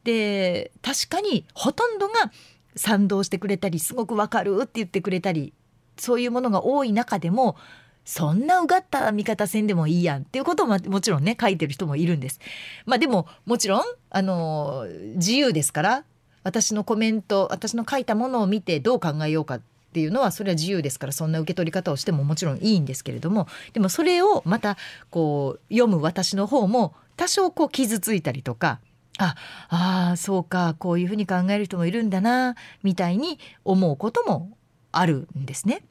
[0.06, 2.30] で確かにほとんどが
[2.76, 5.52] 賛同してくれたりすごくわかるって言ってくれたり
[5.98, 7.56] そういうものが多い中でも
[8.04, 12.38] そんなうがった見方せんでもいいやんっていうことももちろんね書いてる人もいるんです。
[12.84, 16.04] まあでももちろんあの自由ですから
[16.44, 19.60] 私のコメント私の書いたものを見てどう考えようかっ
[19.92, 24.76] ていうのはそれは自由ですからそんな受け取り方をしてももちろんいいんですけれどもでもそれをまた
[25.10, 28.78] こう読む私の方も多少こう傷ついたりとか
[29.18, 29.34] あ
[29.68, 34.56] あそうかこういうふうに考える人もいるんだなみたいに思うことも
[34.92, 35.82] あるんですね。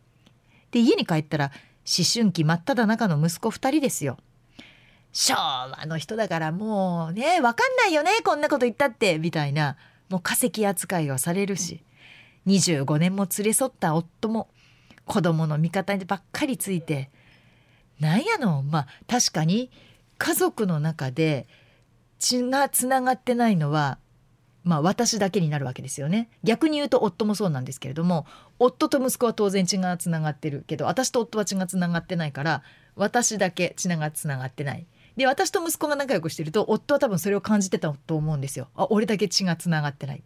[0.72, 1.52] で家に帰ったら
[1.86, 4.18] 思春期真っ只中の息子2人ですよ。
[5.14, 9.78] 昭和の人だからもうね分かんないよねこんなこと言ったってみたいな
[10.10, 11.82] もう化石扱いをされるし
[12.48, 14.50] 25年も連れ添った夫も
[15.06, 17.10] 子供の味方にばっかりついて
[18.02, 19.72] なんやのまあ確かに
[20.18, 21.48] 家族の中で
[22.20, 23.98] 血がつながってないのは
[24.64, 26.30] まあ私だけになるわけですよね。
[26.44, 28.26] 逆に言うと夫もそうなんですけれども
[28.58, 32.64] 夫と息子は当然血がつながってるけど私と夫は血がつながってないから
[32.96, 34.88] 私だけ血がつながってない。
[35.18, 38.70] で私と息子が仲良くしてると夫は多分それを感じてたと思うんですよ。
[38.76, 40.18] あ俺だけ血がつながってない。
[40.18, 40.22] っ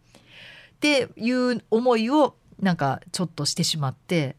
[0.80, 4.36] ていう思いをなんかちょっとしてしまって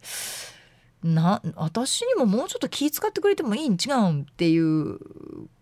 [1.03, 3.73] な私にももうちょっと気遣ってくれてもいいん？
[3.73, 4.21] 違うん？
[4.29, 4.99] っていう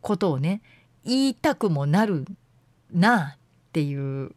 [0.02, 0.62] ことをね
[1.05, 2.25] 言いたくもなる
[2.91, 3.39] なっ
[3.71, 4.31] ていう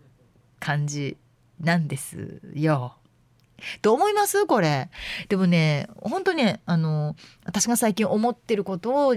[0.61, 1.17] 感じ
[1.61, 2.95] なんですよ。
[3.81, 4.47] どう思います？
[4.47, 4.91] これ。
[5.29, 9.17] でもね本当ねあの私が最近思ってることを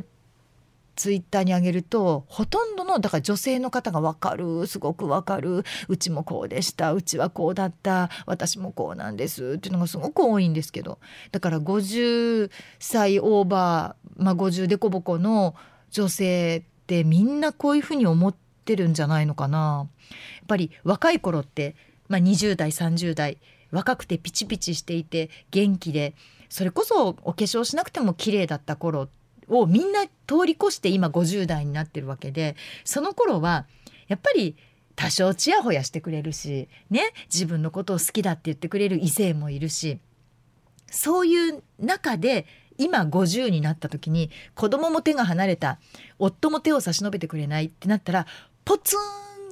[0.96, 11.00] ツイッターに上げるとほとんどのだから女性の方が分かるすごく分かるうちもこうでしたうちはこうだった私もこうなんですっていうのがすごく多いんですけど
[11.34, 15.54] だから50歳オーバー、まあ、50デコボコの
[15.92, 19.88] 女性ってみんなこういうふうに思ってるんじゃないのかな。
[20.10, 21.76] やっぱり若い頃って、
[22.08, 23.40] まあ、20代30代
[23.72, 26.14] 若くてピチピチしていて元気で
[26.48, 29.10] それこそお化粧しなくても綺麗だった頃
[29.48, 33.66] をみんな通り越して今50代になってるわけでその頃は
[34.08, 34.56] やっぱり
[34.96, 40.00] 多少ちやほやしてくれるしね自分のことを好きだって言ってくれる異性もいるし
[40.90, 42.46] そういう中で
[42.78, 45.80] 今50になった時に子供も手が離れた
[46.20, 48.28] 夫も手を差し伸べてくれないってなったら
[48.64, 49.00] ポツン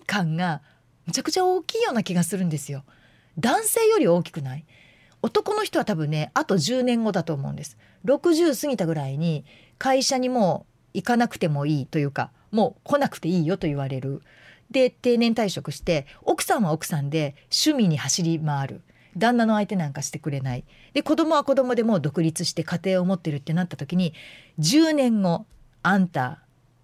[0.06, 0.62] 感が
[1.06, 2.84] むちゃくちゃ大きいような気がするんですよ。
[3.38, 4.66] 男性より大きくない？
[5.22, 7.78] 男の人は多分ねあと10年後だと思うんです。
[8.06, 9.46] 60過ぎたぐらいに
[9.78, 14.22] 会社にもう行かなくてもいいというかもう来なくていいよと言われる。
[14.70, 18.82] で定年退職して奥さんは奥さんで趣味に走り回る。
[19.18, 24.14] 旦那の相手なんかしてくれないで子供は子供でもう独立して家庭を持ってるってなった時に
[24.60, 25.46] 10年後
[25.84, 26.40] あんた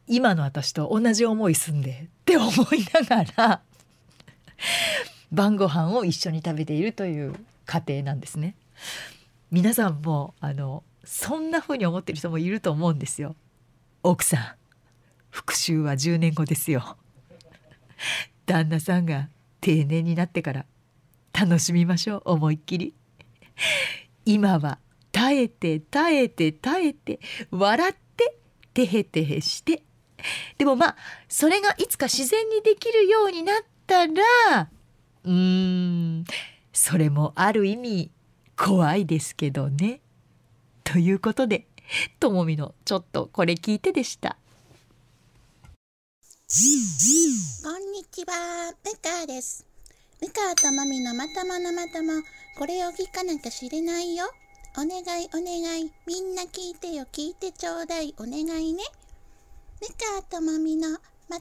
[0.08, 2.54] 今の私と同じ思いすんでって思い
[2.94, 3.62] ながら
[5.32, 8.56] 晩ご飯を一緒に食べているという家庭なんですね。
[9.52, 13.36] 皆さんもあのそんな風に思ってる人もいると思うんですよ。
[14.02, 14.40] 奥さん
[15.30, 16.98] 復讐は10年後ですよ。
[18.46, 19.30] 旦那さんが
[19.62, 20.66] 定年になってから
[21.40, 22.94] 楽しみましょう思いっきり。
[24.26, 24.80] 今は
[25.12, 28.38] 耐えて耐えて耐えて笑って
[28.74, 29.84] てへてへして
[30.58, 30.96] でもまあ
[31.28, 34.70] それがいつか自然にできるようになったら
[35.24, 36.26] うーん
[36.74, 38.12] それもある意味
[38.56, 40.02] 怖いですけどね。
[40.84, 41.68] ということで
[42.20, 44.38] ともみのちょっとこれ聞いてでした。
[47.64, 49.69] こんにちは、ムカです。
[50.22, 52.22] ムカともみのまとものまとも、
[52.58, 54.26] これを聞かなきゃ知れないよ。
[54.78, 58.84] お願いお願い、みんな聞いてよ、聞いてちょうだい、お願いね。
[59.82, 61.38] ムカともみのまとも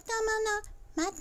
[1.01, 1.17] のまとも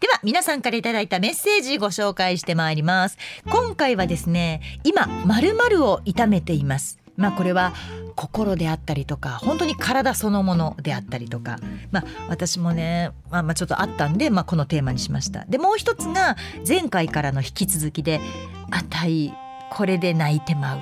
[0.00, 3.18] では皆さんからいただいたメッセージご紹介してまいります。
[3.44, 6.99] 今回はですね今〇〇を痛めています。
[7.20, 7.74] まあこれは
[8.16, 11.58] 心であったりとか本当に体そのものであったりとか。
[11.90, 15.44] まあ私もねまあまあちょっとあったんでまあこのテーマにしました。
[15.46, 18.20] でもう一つが前回からの引き続きで
[18.70, 19.34] 「あたい
[19.70, 20.78] これで泣いてまう」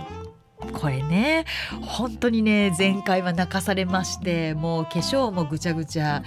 [0.73, 1.45] これね
[1.83, 6.23] 本当にね前回は泣かされましてもう化粧もぐちゃぐちゃ。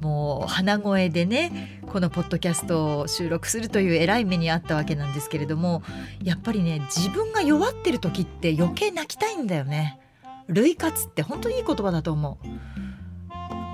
[0.00, 5.82] もう鼻声でねこのポッドキャストを収録するという偉い目にあったわけなんですけれども
[6.22, 10.00] やっぱりね自分が弱ってる時って余計泣きたいんだよね。
[10.48, 12.46] 類活って本当にいい言葉だと思う。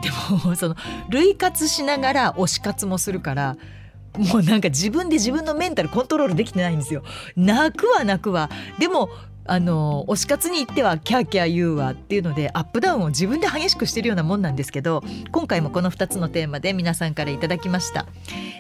[0.03, 0.11] で
[0.49, 0.77] もその
[1.11, 3.57] 類活しながら推し活もするから
[4.17, 7.03] もうなんか自分で自分のメンタルコントロールできてないんですよ。
[7.37, 9.09] 泣くは泣くわでも
[9.47, 18.07] あの推し活に行ってはキャーキャー言うわっていうのでアップダウンを自分で激しくしてるようなもんなんですけど今回もこの2つのテーマで皆さんからいただきました。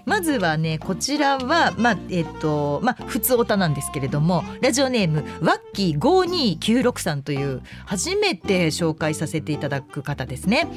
[0.07, 10.69] まずはねこちらはまあえっとまあ普通オタなんですけれどもラジオネームワッキー5296さんという初めて紹介させていただく方ですね、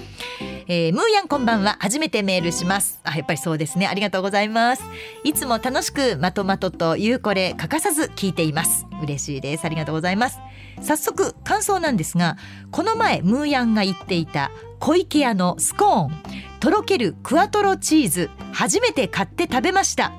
[0.67, 1.77] えー、ムーヤンこんばんは。
[1.79, 2.99] 初めてメールします。
[3.03, 3.87] あやっぱりそうですね。
[3.87, 4.83] ありがとうございます。
[5.23, 8.85] いつも楽しくまとまとというこれ欠かさず聞いています。
[9.01, 9.65] 嬉しいです。
[9.65, 10.39] ありがとうございます。
[10.81, 12.35] 早速感想なんですが
[12.71, 16.11] この前ムーヤンが言っていた小池屋のスコーン
[16.59, 20.11] とろけるクワトロチーズ初めて買って食べました。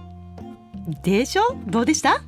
[1.03, 1.57] でしょ？
[1.67, 2.23] どうでした？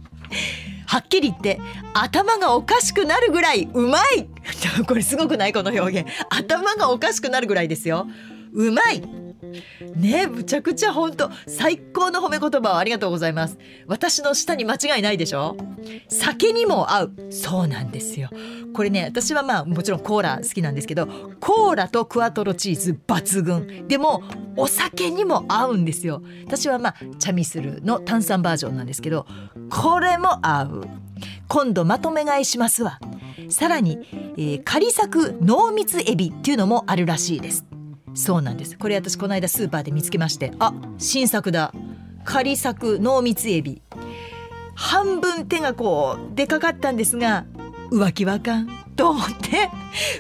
[0.87, 1.61] はっきり言って
[1.95, 4.29] 頭がおかしくなるぐらいうまい！
[4.87, 5.53] これすごくない？
[5.53, 6.11] この表現。
[6.31, 8.07] 頭がおかしくなるぐらいですよ。
[8.57, 9.03] うまい。
[9.95, 13.59] ねむちゃくちゃ本当最高の褒め言葉をありがとうございます。
[13.87, 15.57] 私の舌に間違いないでしょ？
[16.09, 17.13] 酒にも合う。
[17.31, 18.31] そうなんですよ。
[18.75, 21.07] これね私はまあもちろんコーラ好きなんですけど
[21.39, 23.87] コーラとクワトロチーズ抜群。
[23.89, 24.23] でも
[24.57, 26.23] お酒にも合うんですよ。
[26.47, 29.27] 私はまあチャミスルの炭酸バージョンなんですけど
[29.71, 30.89] これも合う。
[31.49, 32.99] 今度まとめ買いしますわ。
[33.49, 33.99] さらに、
[34.37, 37.65] えー、仮作濃密エビっていうのもあるらしいです。
[38.17, 38.77] そうなんです。
[38.77, 41.73] これ私この間スーパーで見つけましてあ新作だ。
[42.25, 43.83] 仮作濃密エビ。
[44.75, 47.45] 半分手がこう出かかったんですが
[47.91, 48.69] 浮気はかん。
[48.97, 49.71] と思って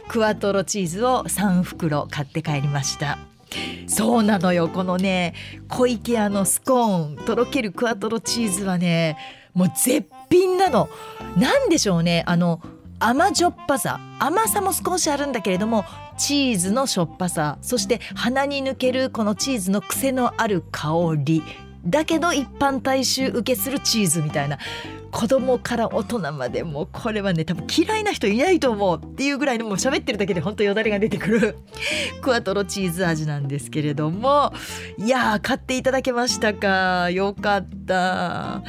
[0.08, 3.18] クワトロチーズを3袋買って帰りました。
[3.86, 5.34] そうなのよこのね
[5.68, 7.24] 小池屋のスコーン。
[7.24, 9.16] とろけるクワトロチーズはね
[9.54, 10.88] もう絶品なの。
[11.36, 12.60] なんでしょうねあの
[12.98, 14.00] 甘じょっぱさ。
[14.18, 15.84] 甘さも少しあるんだけれども
[16.18, 21.42] チーズのしょっぱさそして鼻に抜けるこのチーズの癖のある香り
[21.86, 24.58] だけど一般大衆受けするチーズみたいな
[25.12, 31.58] 子供から大人までもうこれはね多分嫌いな人いないと思うっていうぐらいのもう喋ってるだけで本当よだれが出てくる
[32.20, 34.52] クワトロチーズ味なんですけれども
[34.98, 37.08] いやー買っていただけましたか？
[37.10, 38.62] よかった。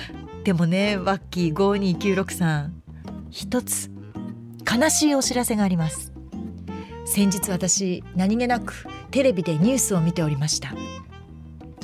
[0.43, 2.81] でもねワッキー5296さん
[3.29, 3.89] 一つ
[4.71, 6.16] 悲しいお知らせがあります。
[7.09, 10.75] 先日私何気なくテレビでニュースを見ておりました。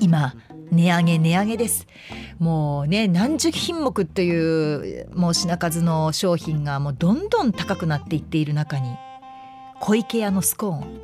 [0.02, 0.36] 今
[0.70, 1.88] 値上げ値上げです。
[2.40, 8.96] もうね何十品目というもう品数の商品がもうどんどん高くなっていっている中に
[9.80, 11.00] 小池屋のスコーン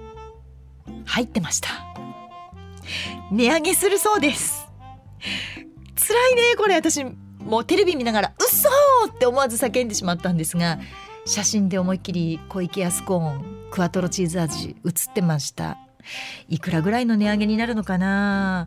[1.05, 1.69] 入ってました。
[3.31, 4.67] 値上げするそうです。
[5.95, 6.75] 辛いねこれ。
[6.75, 7.05] 私
[7.39, 8.69] もうテレビ見ながら「うそ
[9.07, 10.77] って思わず叫んでしまったんですが
[11.29, 15.77] 写真で思いっきり小池屋スコーンクワトロチーズ味写ってました。
[16.47, 18.65] いくらぐらいの値上げになるのかな？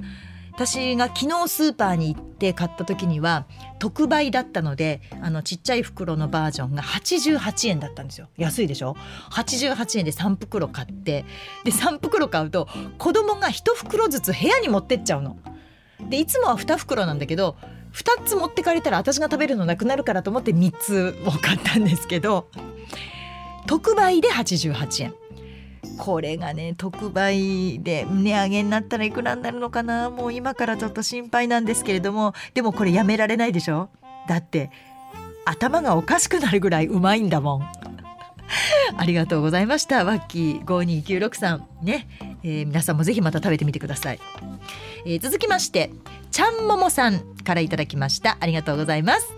[0.52, 3.46] 私が昨日スーパーに行って買った時には
[3.80, 8.28] 特売だったのであのちっちゃい袋のバージョンが88円だったんですよ。
[8.36, 8.94] 安いでしょ
[9.32, 11.24] ？88円で3袋買って
[11.64, 15.36] で3袋買うと子供が1袋ずつ部屋に持ってっちゃうの。
[16.08, 17.56] でいつもは2袋なんだけど
[17.92, 22.48] 2つ持ってかれたら私が食べるのなくなるからと思って3つを買ったんですけど
[23.66, 25.14] 特売で88円。
[25.98, 30.10] これがね特売で値上げになったらいくらになるのかな？
[30.10, 32.34] もう今からちょっと心配なんですけれども。
[32.54, 33.90] でもこれやめられないでしょ？
[34.28, 34.70] だって
[35.44, 37.62] 頭がおかしくなるぐらいうまいんだもん。
[38.96, 40.04] ありがとうございました。
[40.04, 42.06] ワッキー5296さんね、
[42.42, 44.20] えー、皆さんもぜひまた食べてみてください、
[45.06, 45.90] えー、続きまして
[46.32, 48.38] ちゃんももさんからいただきました。
[48.40, 49.34] ありがとうございます、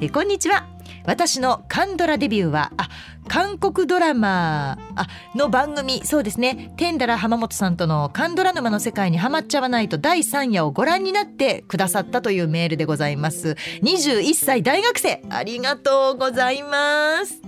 [0.00, 0.68] え、こんにちは。
[1.04, 2.88] 私のカンドラデビューはあ
[3.28, 6.04] 韓国ドラマあの番組。
[6.04, 6.72] そうですね。
[6.76, 13.56] テンダラ浜本さんとのカンドラ沼の世界にハマっちゃわないと第3夜をご覧になってくださったというメールでございます。
[13.82, 15.22] 21歳大学生。
[15.30, 17.40] ありがとうございます、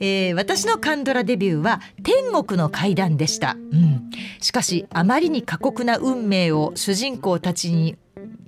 [0.00, 7.96] えー、私のカンドラデビューは天国の階段でした、うん、しかしあまりに過酷な運命を主人公たちに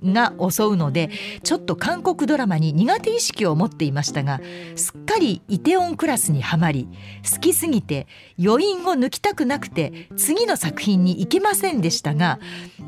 [0.03, 1.09] が襲うので
[1.43, 4.41] ちょっと韓国ドラマに苦手意識を持っていましたが
[4.75, 6.87] すっかりイテオンクラスにはまり
[7.31, 8.07] 好きすぎて
[8.43, 12.39] 余韻を抜きたくなくて次の作品に行けませんでしたが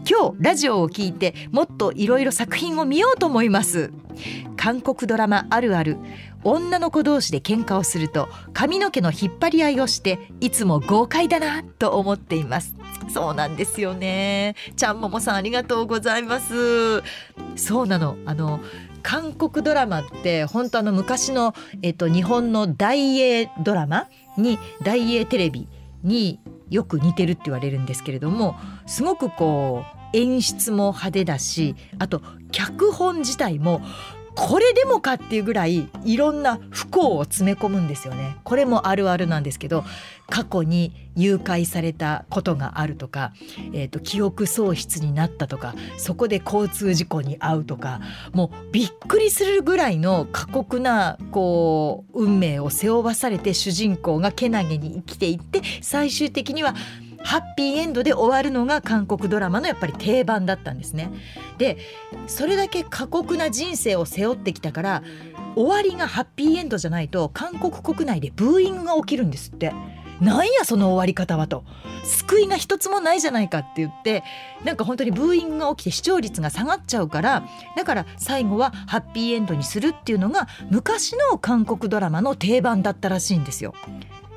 [0.10, 3.92] 今日ラジオを聞いてもっといろいろ作品を見ようと思います。
[4.58, 5.98] 韓国ドラマあるある。
[6.44, 12.76] 女の子同士で喧嘩をすると髪の毛の引っ張り合いをしていつも豪快だなと思っています。
[13.10, 14.56] そうなんですよね。
[14.76, 17.02] ちゃんももさんありがとうございます。
[17.56, 18.18] そうなの。
[18.26, 18.60] あの
[19.04, 25.68] 韓国ドラマって本当あの昔の、えっと、日本の大英ドラマに大英テレビ
[26.04, 26.40] に
[26.70, 28.56] よく似てるって言われるんですけれども
[28.88, 29.84] すごくこ
[30.14, 32.22] う演出も派手だしあと
[32.52, 33.82] 脚本自体も
[34.36, 38.38] これでもかっていうぐらいいろんな不幸を詰め込むんですよね。
[38.44, 39.84] これもあるあるなんですけど
[40.30, 43.34] 過去に誘拐されたことがあるとか、
[43.74, 56.74] えーと、記憶喪失になったとかそこで交通事故に遭うとかもうびっくりするぐらいの過酷なこう運命を背負わされて主人公がけなげに生きていって最終的には
[57.24, 61.12] ハッピーエンドで終わるのが韓国ドラマのやっぱり定番だったんですね。
[61.58, 61.78] で
[62.28, 65.04] それだけ過酷な人生を背負ってきたから
[65.56, 69.74] 終わりがハッピーエンドじゃないと韓国国内でブーイングが起きるんですって。
[70.22, 71.66] なんやその終わり方はと
[72.06, 74.24] 救いが一つもないじゃないかって言って
[74.64, 77.44] なんか本当にブーイングが起きて視聴率が下がっちゃうから
[77.76, 83.74] だから最後はハッピーエンドにするっていうのが昔の韓国ドラマの定番だったらしいんですよ。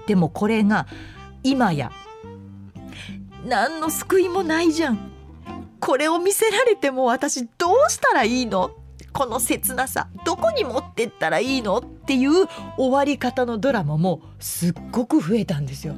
[0.07, 0.87] でもこれが
[1.43, 1.93] 今や
[3.47, 5.12] 何の救いもないじゃん。
[5.78, 8.72] これを見せられても私どうしたらいいの？
[9.12, 10.09] この切なさ。
[10.24, 11.78] どこに持ってったらいいの？
[11.78, 15.94] っていう終わり方のドラマもすっごく増えたんですよ。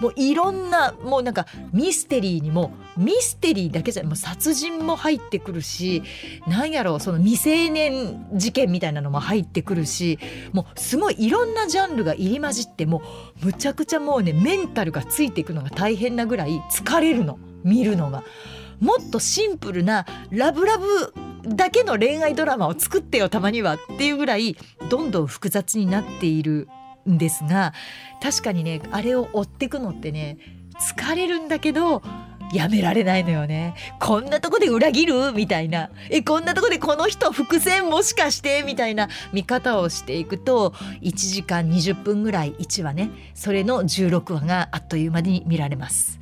[0.00, 6.02] もういろんなもうなんかミステリーにもミステリーだけじゃもう殺人も入ってくるし
[6.46, 10.18] なんやろうその未成年事件みたいなのも入ってくるし
[10.52, 13.02] もうすごいいろんなジャンルが入り混じっても
[13.42, 18.22] うむちゃくちゃもうねメンタルがついていくのが大変なぐらい疲れるの見るのが。
[18.80, 21.14] もっとシンプルなラブラブ
[21.46, 24.56] だけの恋愛ドラマを作ってよたまにはっていうぐらい
[24.90, 26.68] どんどん複雑になっている
[27.08, 27.72] んですが
[28.22, 30.38] 確かにねあれを追ってくのってね
[30.80, 32.02] 疲れるんだけど
[32.52, 33.74] やめられないのよね。
[33.98, 35.32] こんなとこで裏切る？
[35.32, 35.90] みたいな。
[36.10, 38.62] えこんなとこでこの人伏線もしかして？
[38.62, 40.70] みたいな見方をしていくと
[41.02, 46.20] 1時間20分ぐらい1話ねそれの16話があっという間に見られます。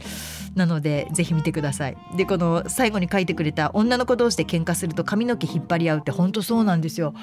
[0.55, 1.97] なのでぜひ見てください。
[2.17, 7.15] でこの最後に書いてくれた女の子同士で喧嘩すると髪の毛引っ張り合うって本当そうなんですよ。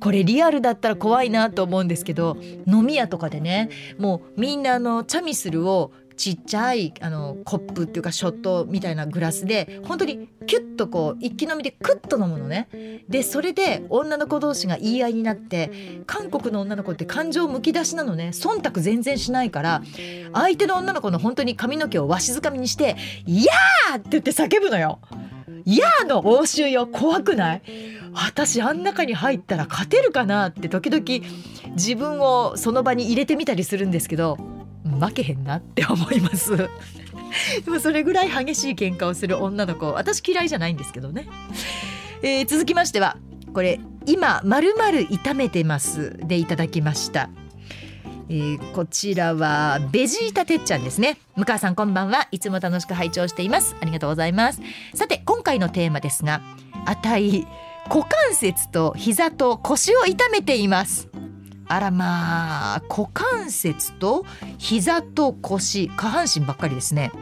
[0.00, 2.36] これリアルだったら怖いなと思うんですけど
[2.66, 12.68] 飲み屋とかでねもうみんなあのチャミスルをちっちゃいあのコップっていうかショットみたいなグラスで本当にキュッとこう一気飲みでクッと飲むのね。
[13.08, 18.32] でそれで女の子同士が言い合いになって韓国の女の子って感情むき出しなのね。
[18.34, 19.82] 忖度全然しないから
[20.34, 24.02] 相手の女の子の本当に髪の毛をわしづかみにして「いやー!」っ！
[24.02, 24.98] て言って叫ぶのよ。
[25.64, 26.06] いやー！
[26.06, 26.86] の応酬よ。
[26.86, 27.62] 怖くない
[28.12, 30.48] 私あん中に入ったら勝てるかな？
[30.48, 31.02] って時々
[31.70, 34.36] 自分をその場に入れてみたりするんですけど
[34.84, 36.56] 負けへんなって思います。
[37.64, 41.28] でもそれぐらい激しい喧嘩をする女の子私嫌いじゃないんですけどね、
[42.22, 43.16] えー、続きましては
[43.54, 47.30] これ今まるまる炒めてますでいただきました。
[48.28, 51.18] えー、こちらはベジータてっちゃんですね。
[51.34, 52.28] 向川さんこんばんは。
[52.30, 53.74] いつも楽しく拝聴しています。
[53.80, 54.60] ありがとうございます。
[54.94, 56.40] さて今回のテーマですが
[56.86, 57.46] あたい
[57.88, 61.09] 股関節と膝と腰を痛めています。
[61.70, 64.26] あらまあ股関節と
[64.58, 67.12] 膝と腰下半身ばっかりですね、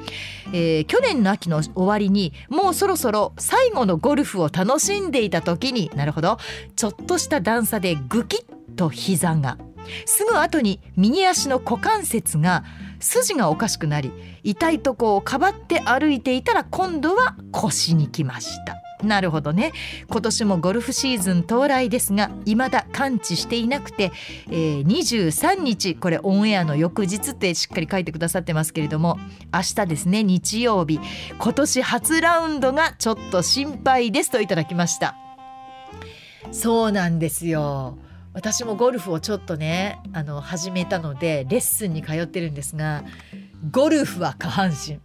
[0.55, 6.39] えー、去年の秋の終わりにもうそろそろ最後のゴルフを楽しんでいた時になるほど。
[6.77, 9.59] ちょっとした段差でグキッと膝が。
[10.07, 12.65] すぐ後に右足の股関節が
[13.01, 18.88] 筋がおかしくなり痛いとこをかばって歩いていたら今度は腰に来ました。
[19.03, 19.73] なるほどね。
[20.09, 24.13] 今年もゴルフシーズン到来ですが未だ完治していなくて、
[24.51, 29.19] えー、23日これオンエアの翌日ってしっかり書いてくださってますけれども
[29.53, 31.01] 明日ですね日曜日。
[31.39, 35.17] 今年初ラウンドがちょっと心配ですといただきました。
[36.51, 37.99] そうなんですよ。
[38.35, 43.03] 私もゴルフをちょっとねあの始めたのでレッスンに通ってるんですが
[43.71, 45.01] ゴルフは下半身。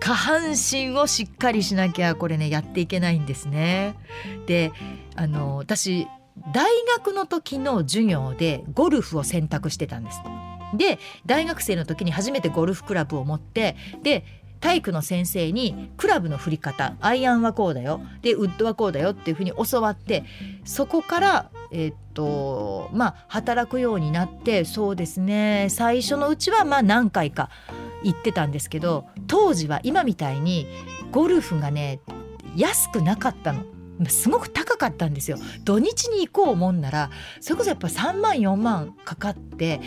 [0.00, 3.96] 下半身をしっかりしなきゃこれねやっていけないんですね。
[4.46, 4.72] で
[5.14, 6.06] あの私
[6.52, 10.20] 大学の時の授業でゴルフを選択してたんです。
[10.76, 14.24] で大学生の時に初めてゴルフクラブを持ってで
[14.60, 20.24] 体育の先生にクラブの振り方アイアンはこうだよでウッドはこうだよっていうふうに教わって
[20.64, 27.50] そこからえ、っとまあ働くようになってそうですね最初のうちはまあ何回か
[28.02, 30.66] 行ってたんですけど当時は今みたいに
[31.10, 32.00] ゴルフがね
[32.56, 33.64] 安くなかったの。
[34.08, 39.80] すごく高かったんですよ土日に行こうもんならそれこそやっぱ3万4万かかって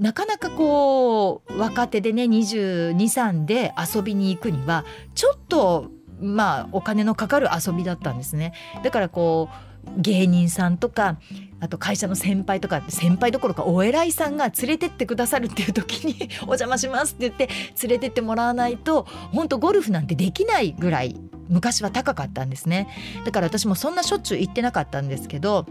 [0.00, 5.90] なかなかこう若手でね223で遊びに行くにはちょっと
[6.20, 8.54] まあお金のかかる遊びだったんですね。
[8.82, 9.70] だからこう
[10.00, 11.18] 芸人さんとか
[11.60, 17.48] あと会社の先輩とか先輩どころかお偉いさんが連れてってくださるっていう時に「お邪魔します」って言って
[17.82, 21.16] 連れてってもらわないと本当ゴルフなんてできないぐらい
[21.50, 22.88] 昔は高かったんですね
[23.24, 25.66] だから私もそんなしょっちゅう行ってなかったんですけど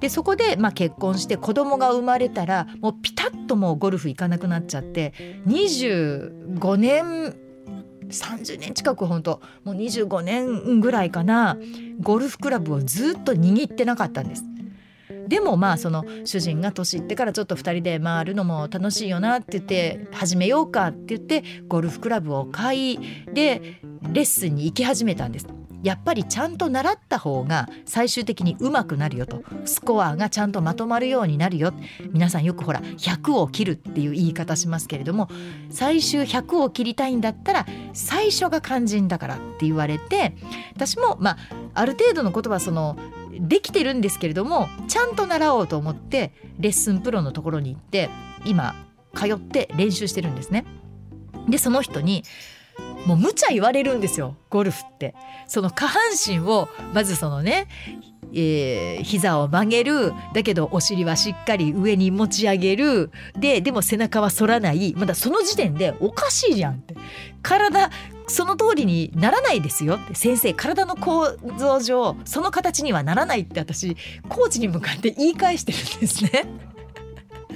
[0.00, 5.12] でそこでまあ結婚して子供が生まれたらもうピタッともうゴルフ行かなくなっちゃって
[5.46, 7.34] 25年
[8.12, 11.56] 30年近く本当もう25年ぐらいかな
[12.00, 14.44] ゴルフクラブをずっと握ってなかったんです。
[15.28, 22.98] でもまあその主人が年いってからちょっと2人で回るのも楽しいよなって言って始めようかって言ってゴルフクラブを買い
[23.32, 23.80] で
[24.12, 25.46] レッスンに行き始めたんです。
[25.82, 31.72] やっぱりちゃんと習った方が最終的に上手くなるよとスコアがちゃんとまとまるようになるよ
[32.12, 35.28] 皆さんよくほら100を切るっていう言い方しますけれども
[35.70, 40.36] 最終100を切りたいんだったら最初が肝心だからって言われて
[40.74, 41.36] 私もまあ
[41.74, 42.96] ある程度のことはその
[43.40, 48.10] できてるんですけれどもちゃんと習おうと思ってレッスンプロのところに行って
[48.44, 48.74] 今
[49.14, 50.64] 通って練習してるんですね。
[51.48, 52.24] でその人に
[53.06, 55.14] もう無茶言われるんですよゴルフって。
[55.48, 57.66] その下半身をまずそのね
[58.34, 60.12] えー、膝を曲げる。
[60.32, 63.10] だけどお尻はしっかり上に持ち上げる。
[63.38, 64.94] ででも背中は反らない。
[64.96, 66.94] まだその時点でおかしいじゃんって。
[67.42, 67.90] 体
[68.28, 70.14] その通りにならないですよって。
[70.14, 73.96] 先生体の構造上その形にはならないって私
[74.28, 76.46] コーチに向かって言い返してるんですね。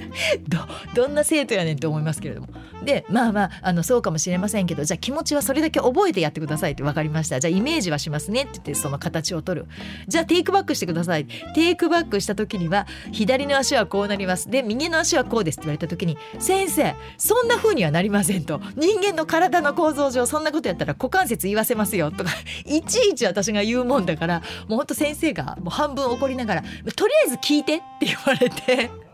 [0.47, 0.59] ど
[0.95, 2.47] どんな生徒やねんって思いますけれども。
[2.83, 7.39] でまあまああのそうかもしれませんけどじゃあ気持ちはそれだけ覚えてやってくださいって分かりました。
[7.39, 9.67] じゃあイメージはしますねって言ってその形を取る。
[10.07, 11.25] じゃあテイクバックしてください。
[11.53, 14.49] テイクバックした時には左の足はこうなります。
[14.49, 18.61] で右の足はこうですって言われた時に先生そんな風にはなりませんと。
[18.75, 22.31] 人間の体の構造上そんなことやったら股関節言わせますよとか
[22.65, 26.63] いちいち私が言うもんだからもうほんと先生がもう半分怒りながら
[26.95, 29.06] とりあえず聞いてって言われて。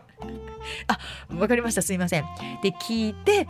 [0.88, 0.98] あ
[1.36, 1.82] わかりました。
[1.82, 2.24] すいません。
[2.62, 3.46] で聞いて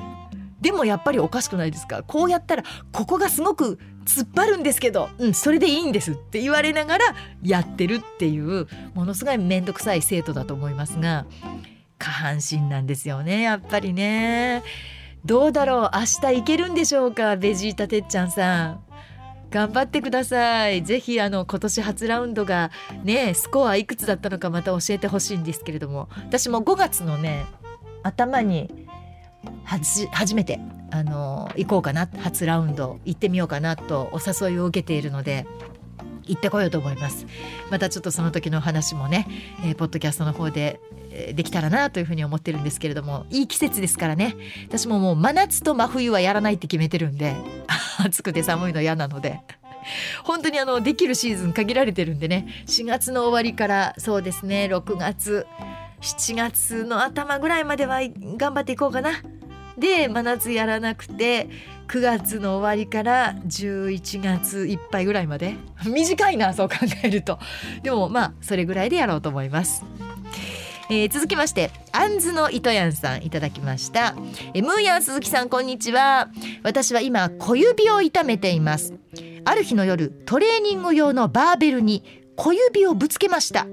[0.61, 2.03] でもやっぱりおかしくないですか？
[2.03, 2.63] こうやったら
[2.93, 7.05] ここがすごく突っ張るんですけど、うん、それでいいんですって言われながら
[7.43, 11.27] やってるっていうものすごい面倒くさい生徒だと思いますが
[11.99, 14.63] 下半身なんですよねやっぱりね。
[15.25, 15.91] どうだろう？
[15.95, 17.37] 明日行けるんでしょうか？
[17.37, 18.84] ベジータてっちゃんさん。
[19.55, 20.83] 頑張ってください。
[20.83, 22.73] ぜひあの今年初ラウンドが
[23.05, 26.09] ねスコアいくつだったのかまた教えてほしいんですけれども。
[26.17, 27.47] 私も5月のね
[28.03, 28.69] 頭に
[29.65, 30.59] 初めて
[30.91, 35.47] あの行こうかな初ラウンド行ってみようかなとお誘いを受けているので
[36.25, 37.25] 行ってこようと思います。
[37.71, 39.29] またちょっとその時の話もね、
[39.65, 40.81] えー、ポッドキャストの方で
[41.35, 44.37] できたらなというふうに思ってるんですけれどもいい季節ですからね。
[44.69, 47.35] 私ももう真夏と真冬はやらないって決めてるんで
[48.05, 49.41] 暑くて寒いの嫌なので。
[50.23, 52.47] 本当にあのできるシーズン限られてるんでね。
[52.67, 55.47] 4月の終わりからそうですね6月
[56.01, 58.01] 7月の頭ぐらいまでは
[58.37, 59.13] 頑張っていこうかな。
[59.79, 61.49] で真夏やらなくて
[61.89, 65.55] 9月の終わりから11月いっぱいぐらいまで。
[65.87, 67.39] 短いなそう考えると。
[67.83, 69.85] でもまあそれぐらいでやろうと思います。
[70.91, 74.15] えー、続きましてアンズの糸やんさんいただきました。
[74.53, 76.29] えムーヤン鈴木さんこんにちは。
[76.63, 78.95] 私は今小指を痛めています。
[79.47, 83.67] ある日の夜トレーニング用のバーベルに小指をぶつけました。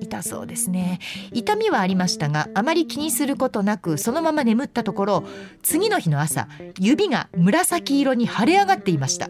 [0.00, 1.00] 痛そうですね。
[1.32, 5.24] 痛みはありましたがあまり気にすることなくそのまま眠ったところ
[5.62, 6.48] 次の日の朝
[6.78, 9.28] 指が紫色に腫れ上がっていました。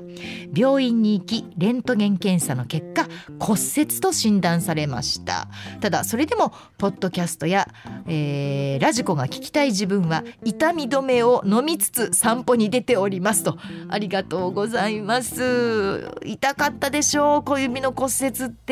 [0.55, 3.07] 病院に行きレントゲン検査の結果
[3.39, 5.49] 骨折と診断されました。
[5.81, 7.69] ただそれでもポッドキャストや、
[8.07, 13.57] えー、ラジコが聞きたい自分は痛み止めを飲みつつ散歩に出ておりますと。
[13.89, 16.11] ありがとうございます。
[16.25, 17.43] 痛かったでしょう？
[17.45, 18.66] 小指の骨折って。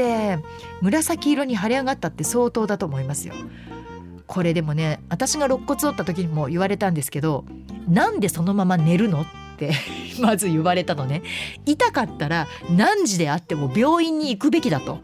[0.80, 3.34] 紫色に腫れ上がったって相当だと思いますよ。
[4.26, 7.44] これでもね私が肋骨折った時にも言われたんですけど
[7.86, 9.26] なんでそのまま寝るのっ
[9.58, 9.72] て
[10.18, 11.22] まず言われたのね。
[11.66, 15.00] 痛かったら何時であっても病院に行くべきだと。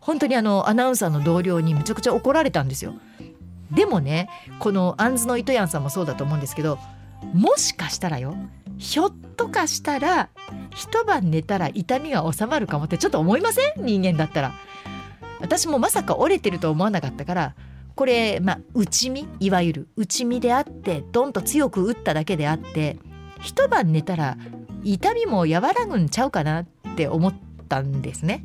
[0.00, 2.94] 本当にあのアナウンサーの同僚にむちゃくちゃ怒られたんですよ。
[3.70, 6.78] でもねこのアンズの糸やんさんもそうだと思うんですけど
[7.34, 8.34] もしかしたらよ
[8.78, 10.28] ひょっとかしたら
[10.74, 13.84] 一晩寝たら痛みが収まるかもってちょっと思いません？
[13.84, 14.54] 人間だったら。
[15.40, 17.54] 私もまさか折れてると思わなかったから
[17.94, 19.28] これまあ内身？
[19.40, 22.98] いわゆる内身であってドンと強く打っただけであって
[23.40, 24.36] 一晩寝たら
[24.82, 26.66] 痛みも和らぐんちゃうかなっ
[26.96, 27.34] て思っ
[27.68, 28.44] たんですね。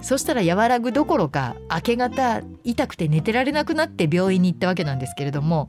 [0.00, 5.68] そしたら和らぐどころか明け方痛くて寝てられなくなって病院に行ったわけなんですけれども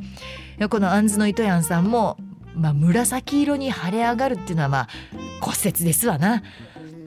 [0.70, 2.18] このアンズの糸やんさんも、
[2.56, 4.88] まあ、紫色に腫れ上がるっていうのはまあ
[5.42, 6.44] 骨折ですわな。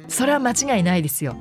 [0.09, 1.37] それは間違いないですよ。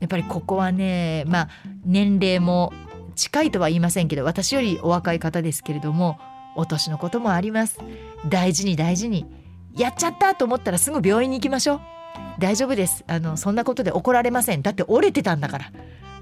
[0.00, 1.48] やっぱりここはねまあ
[1.84, 2.72] 年齢も
[3.14, 6.18] 近いとは言いませんけど私よりお若い方ですけれども
[6.56, 7.78] お年のこともあります。
[8.28, 9.26] 大事に大事に。
[9.76, 11.80] やっちゃったと思ったらすぐ病院に行きましょう。
[12.38, 13.04] 大丈夫です。
[13.06, 14.62] あのそんなことで怒られません。
[14.62, 15.70] だって折れてたんだから。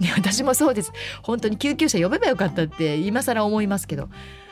[0.01, 0.93] ね、私もそうです。
[1.23, 4.09] 本当に救急車呼べばよかったって今更思いますけど。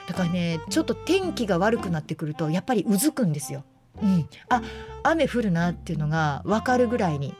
[0.06, 3.64] だからねちょっと天気が悪くなってくるとやっぱりうずくんですよ。
[4.02, 4.62] うん、あ
[5.02, 7.34] 雨降るなっていうのが分かるぐらいに。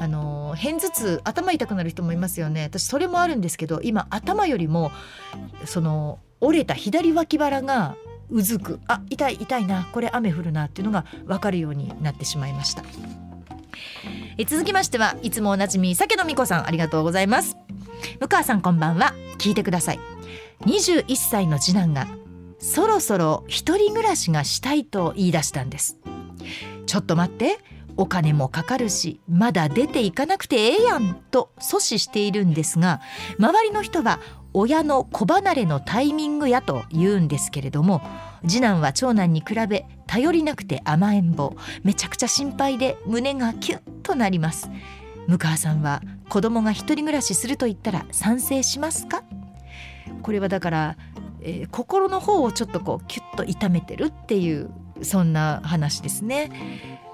[0.00, 2.64] あの片頭痛頭痛くなる人もいますよね。
[2.64, 4.90] 私それもあるんですけど今頭よりも
[5.64, 7.96] その折れた左脇腹が
[8.28, 8.80] うずく。
[8.88, 9.88] あ痛い痛いな。
[9.92, 12.82] これ雨降るなっていうのが分かるようになってしまいました。
[14.38, 17.56] え続きましてはいつもおなじみ酒野美子さんありがとうございます。
[18.20, 19.14] 向川さんこんばんは。
[19.38, 20.15] 聞いてください。
[20.60, 22.08] 21歳の次男が
[22.58, 25.98] そろそろ一人暮らしがしたいと言い出したんです。
[26.86, 27.58] ちょっと待って
[27.96, 33.00] お金もかかるしまだ出ていかなくてええやんと阻止しているんですが
[33.38, 34.20] 周りの人は
[34.52, 38.02] 親の子離れのタイミングやと言うんですけれども
[38.46, 44.70] 次男は長男に比べ頼りなくて甘えん坊めちゃくちゃ心配で胸がキュッとなります。
[45.26, 49.24] 向川さんは子供が一人暮らしすると言ったら賛成しますか？
[50.26, 50.96] これはだから、
[51.40, 54.70] えー、心の方をちょっとこうキュッと痛めてるっていう
[55.02, 56.50] そんな話ですね。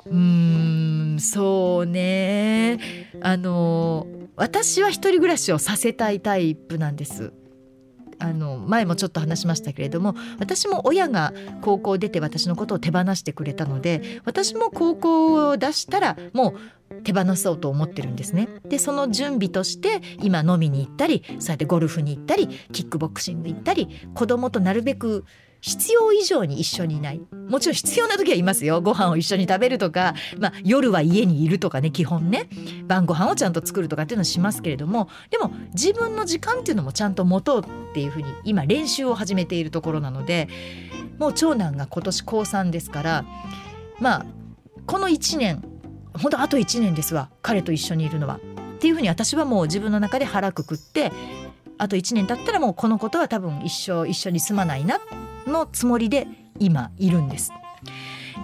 [0.06, 2.78] うーんそうね。
[3.20, 7.34] あの私は一人暮らしをさせたいタイプなんです。
[8.22, 16.54] あの前もちょっと話しましたけれども私も親が高校出て私のことを手放してくれたので私も高校を出したらも
[16.90, 18.48] う手放そうと思ってるんですね。
[18.68, 25.24] でその準備として今飲みに行ったりそうやってゴルフに行ったりキックボクシング行ったり子供となるべく
[25.62, 27.20] 必要以上に一緒にいない。
[27.48, 28.82] もちろん必要な時はいますよ。
[28.82, 32.48] ご飯を一緒に食べるとか、まあ、夜は家にいるとかね基本ね。
[32.86, 40.48] 晩ご飯をちゃんと作るとかっていうのはしますけれどもでも自分の時間っていうのもちゃんと持とうっていうふうに今練習を始めているところなので
[41.18, 43.24] もう長男が今年高3ですから
[44.00, 44.26] まあ
[44.86, 45.62] この1年
[46.20, 47.30] 本当あと1年ですわ。
[47.40, 48.40] 彼と一緒にいるのは。
[48.76, 51.12] っていうふうに私はもう自分の中で腹くくって
[51.82, 55.00] あと1年経ったらもうこのことは多分一生一緒に住まないな
[55.48, 56.28] のつもりで
[56.60, 57.52] 今いるんです。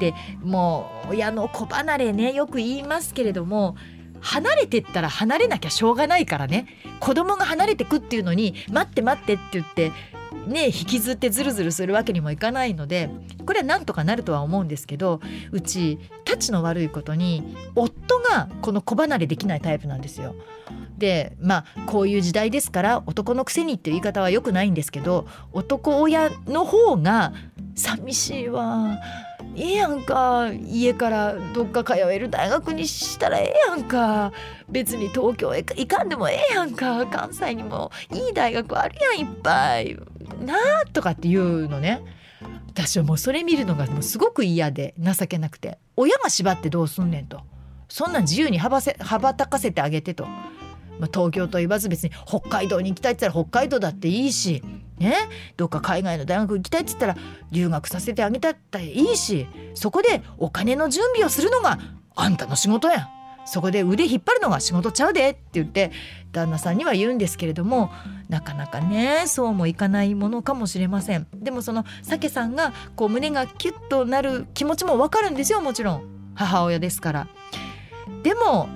[0.00, 0.12] で
[0.42, 3.76] もう親の子離れねよく言いますけれども
[4.18, 6.66] 離れてったら離れなきゃしょうがないからね
[6.98, 9.92] 子供が離れてくっていうのに待って待ってって言って
[10.48, 13.08] ね引きずってズルズルするわけにもいかないので
[13.46, 15.20] これはなんとかなるとは思うんですけど
[15.52, 20.34] うちたちの悪いことに夫がこの子離れできないタイプなんですよ。
[20.98, 27.32] でまあこういう時代ですから男のくせにっていう言い方は良くないんですけど男親の方が
[27.74, 28.98] 寂しいわ
[29.54, 34.32] ええやんか家からどっか通える大学にしたらええやんか
[34.68, 39.96] 別に東京へ行かんでもええやんか関西にもいい大学あるやんいっぱい
[40.44, 42.02] なあとかっていうのね。
[42.68, 45.78] 私はもうそれ見るのがもうすごく嫌で情けなくて。
[45.96, 47.40] 親が縛ってどうすんねんと。
[47.88, 50.28] そんなん自由に羽ばせ羽ばたかせてあげてと。
[50.98, 54.62] まあ、東京と言わず別に北海道に行きたいって言ったら北海道だっていいし
[54.98, 55.14] ね？
[55.56, 57.16] どっか海外の大学行きたいって言ったら
[57.52, 61.78] 留学させてあげたっていいしそこでお金の準備をするのが
[62.16, 63.08] あんたの仕事や
[63.46, 65.90] そこで腕引っ張るのが仕事ちゃうでって言って
[66.32, 67.90] 旦那さんには言うんですけれども
[68.28, 71.26] なかなかねそうもいかないものかもしれません。
[71.32, 76.32] でもそのさけさんがこう胸がキュッとなる気持ちもわかるんですよもちろん。
[76.34, 77.28] 母親ですから。
[78.22, 78.68] でも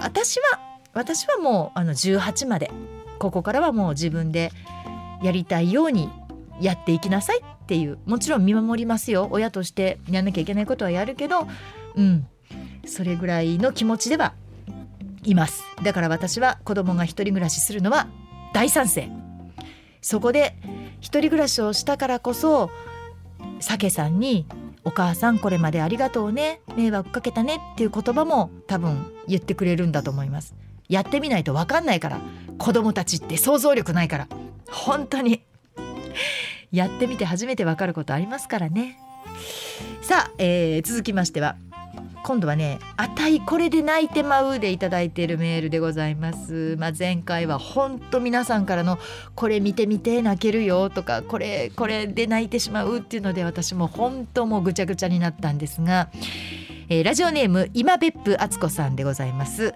[0.00, 0.58] 私は
[0.96, 2.70] 私はもうあの18まで
[3.18, 4.50] ここからはもう自分で
[5.22, 6.08] やりたいように
[6.58, 9.28] やっていきなさいっていうもちろん見守りますよ。
[9.30, 11.46] 親としてやんなきゃいけないことはやるけど
[11.96, 12.26] うん
[12.86, 14.32] それぐらいの気持ちでは
[15.22, 15.64] います。
[15.82, 18.06] だから私は子供が一人暮らしするのは
[18.54, 19.10] 大賛成。
[20.00, 20.56] そこで
[21.00, 22.70] 一人暮らしをしたからこそ
[23.60, 24.46] さけさんに
[24.82, 30.54] 「お母さんこれまでありがとうね迷惑かけたね」っていう言葉も多分言ってくれるんだと思います。
[30.88, 32.20] やってみないと分かんないから。
[32.58, 34.28] 子供たちって想像力ないから。
[34.70, 35.42] 本当に。
[36.72, 38.98] やってみて初めて分かることありますからね。
[40.02, 41.56] さあ、えー、続きましては。
[42.26, 48.98] 今度はね「あたいこれで泣いてまう」でいただいているメールでございます、まあ、前回は本当皆さんからの
[49.36, 56.08] 「これ見てみて泣けるよ」とか「これこれで泣いてしまう」っていうので私も本当もうぐちゃぐちゃになったんですが、
[56.88, 59.72] えー、ラジオネーム今別府敦子さんでございます、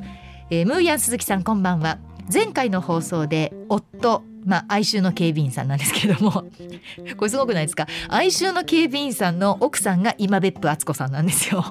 [0.50, 1.98] えー、ムーヤン鈴木さんこんばんは。
[2.32, 6.30] 前回の放送で夫まあ、哀愁の警備員さんなんですけども
[7.18, 7.86] これすごくないですか？
[8.08, 11.62] 哀愁の警備員さんの奥さんが今別府敦子さんなんですよ。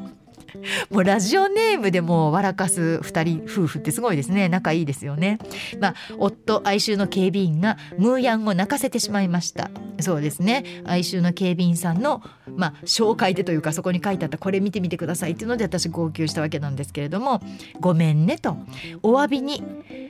[0.89, 4.49] もうラジオネームでも笑かす二人夫婦ってすごいですね。
[4.49, 5.39] 仲いいですよね。
[5.79, 9.71] まあ夫哀愁の警備員がムーヤンを泣かせてしまいました。
[9.99, 10.63] そうですね。
[10.85, 12.21] 哀愁の警備員さんの
[12.55, 17.41] まあ紹介でというかそこに書いてあったこれ見てみてくださいっていうので私号泣したわけなんですけれども
[17.79, 18.57] ごめんねと。
[19.03, 19.63] お詫びに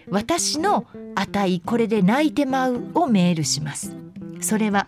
[0.09, 0.85] 私の
[1.15, 3.95] 値これで泣いてまうをメールします。
[4.41, 4.87] それは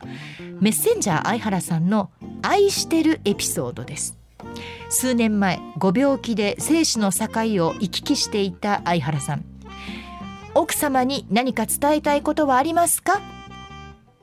[0.61, 4.20] メッセンジャー相原さんの愛してるエピソードです。
[4.91, 7.25] 数年前ご病気で生死の境
[7.65, 9.45] を行き来していた相原さん。
[10.53, 13.21] 奥様に何か伝えたいことはありますか？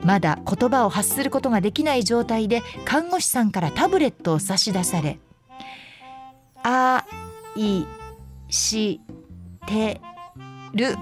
[0.00, 5.18] まだ言葉を発することができない状態で看護師さんからタブレットを差し出され
[6.62, 7.04] 「あ
[7.56, 7.84] い
[8.48, 9.00] し
[9.66, 10.00] て
[10.74, 10.96] る」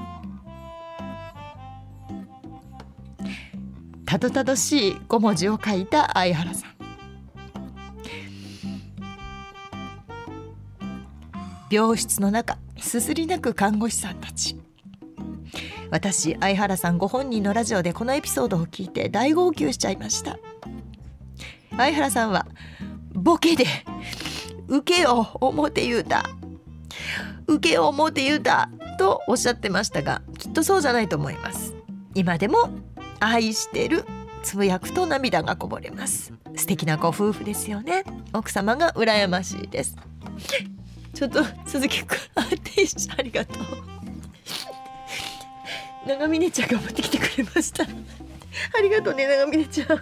[4.07, 6.76] たどたどしい5文字を書いた相原さん。
[11.77, 14.59] 病室の中すすり泣く看護師さんたち。
[15.91, 20.39] 私相原さんご本人のラジオでこのエピソードを聞いて大号泣しちゃいました。
[21.77, 22.47] 相原さんは
[23.13, 23.67] ボケで
[24.69, 26.25] 受けよ表言うた
[27.47, 31.75] 受けよ表言うたとおっしゃってましたがきっとそうじゃないと思います。
[32.15, 32.71] 今でも
[33.21, 34.07] 愛してる
[34.43, 36.33] つぶやくと涙がこぼれます。
[36.57, 38.05] 素敵なご夫婦ですよね。
[38.33, 39.95] 奥様が羨ましいです。
[41.17, 42.47] ちょっと鈴木くんあ
[43.17, 43.63] ありがとう。
[46.07, 47.85] 長峰ちゃんが持ってきてくれました。
[47.85, 47.87] あ
[48.83, 50.01] りがとうね長峰ちゃん。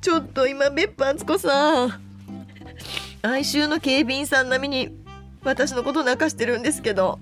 [0.00, 2.00] ちょっと今別府敦子さん。
[3.20, 4.96] 哀愁の警備員さん並みに
[5.42, 7.18] 私のこと泣かしてるんですけど。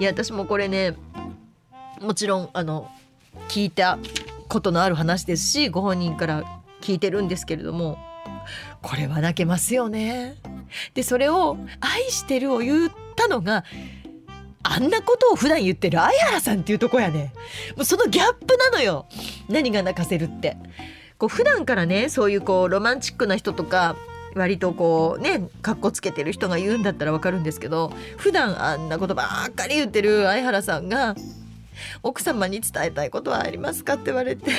[0.00, 0.96] いや私もこれね
[2.00, 2.90] もちろんあの
[3.48, 4.00] 聞いた
[4.48, 6.42] ことのある話ですしご本人から
[6.80, 7.98] 聞いてるんですけれども。
[8.82, 10.36] これは泣けますよね。
[10.94, 13.64] でそれを「愛してる」を言ったのが
[14.62, 17.32] あんなことを普段言ってる相原さんっていうとこやね
[17.76, 19.06] もうそのギャップなのよ
[19.48, 20.56] 何が泣かせるって
[21.18, 23.96] こう普段からねそういうこうロマンチックな人とか
[24.34, 31.14] 割とこうねかっこつけてる人が言うんだったらわかるんですけど普段あんなことばっかり言ってる相原さんが
[32.02, 34.50] 「奥様に伝えたいことはありますか?」って言われて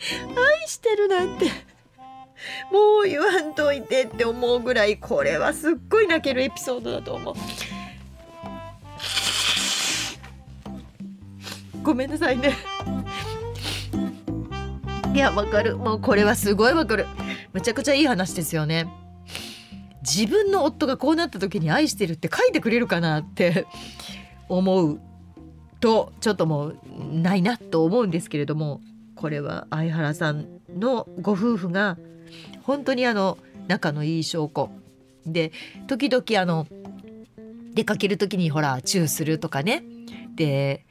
[0.00, 1.46] 愛してるなんて
[2.70, 7.34] もう言わんといてって思うぐらいこれはすっごい泣けるエピソードだと思う。
[11.82, 12.54] ごめんなさいね。
[15.14, 15.76] いやわかる。
[15.76, 17.06] もうこれはすごいわかる。
[17.52, 18.86] むちゃくちゃいい話ですよね。
[20.02, 23.66] 自分の夫がこうなった時に愛してるって書いてくれるかなって
[24.48, 25.00] 思う
[25.80, 26.78] とちょっともう
[27.12, 28.80] ないなと思うんですけれども
[29.16, 31.96] これは相原さんのご夫婦が
[32.64, 33.38] 本当にあの
[33.68, 34.70] 仲のいい証拠。
[35.26, 35.52] で
[35.86, 36.66] 時々あの
[37.72, 39.84] 出かける時にほらチューするとかね。
[40.34, 40.84] で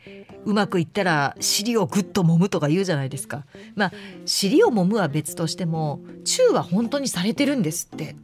[0.46, 3.46] うまくいったら尻をぐっと揉むとか言うじゃないですか。
[3.76, 3.92] まあ
[4.26, 8.16] 尻を揉むは別としてもチューは本当にされてるんですって。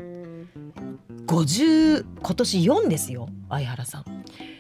[1.28, 4.06] 50今年4ですよ相原さん。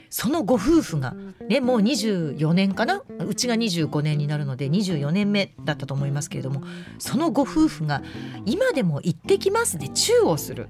[0.10, 1.14] そのご夫婦が
[1.47, 3.03] ねもう24年かな？
[3.28, 6.64] うちが25年になるので24年目だったと思いますけれども
[6.97, 8.01] そのご夫婦が
[8.45, 10.70] 今でも行ってきますでチューをする。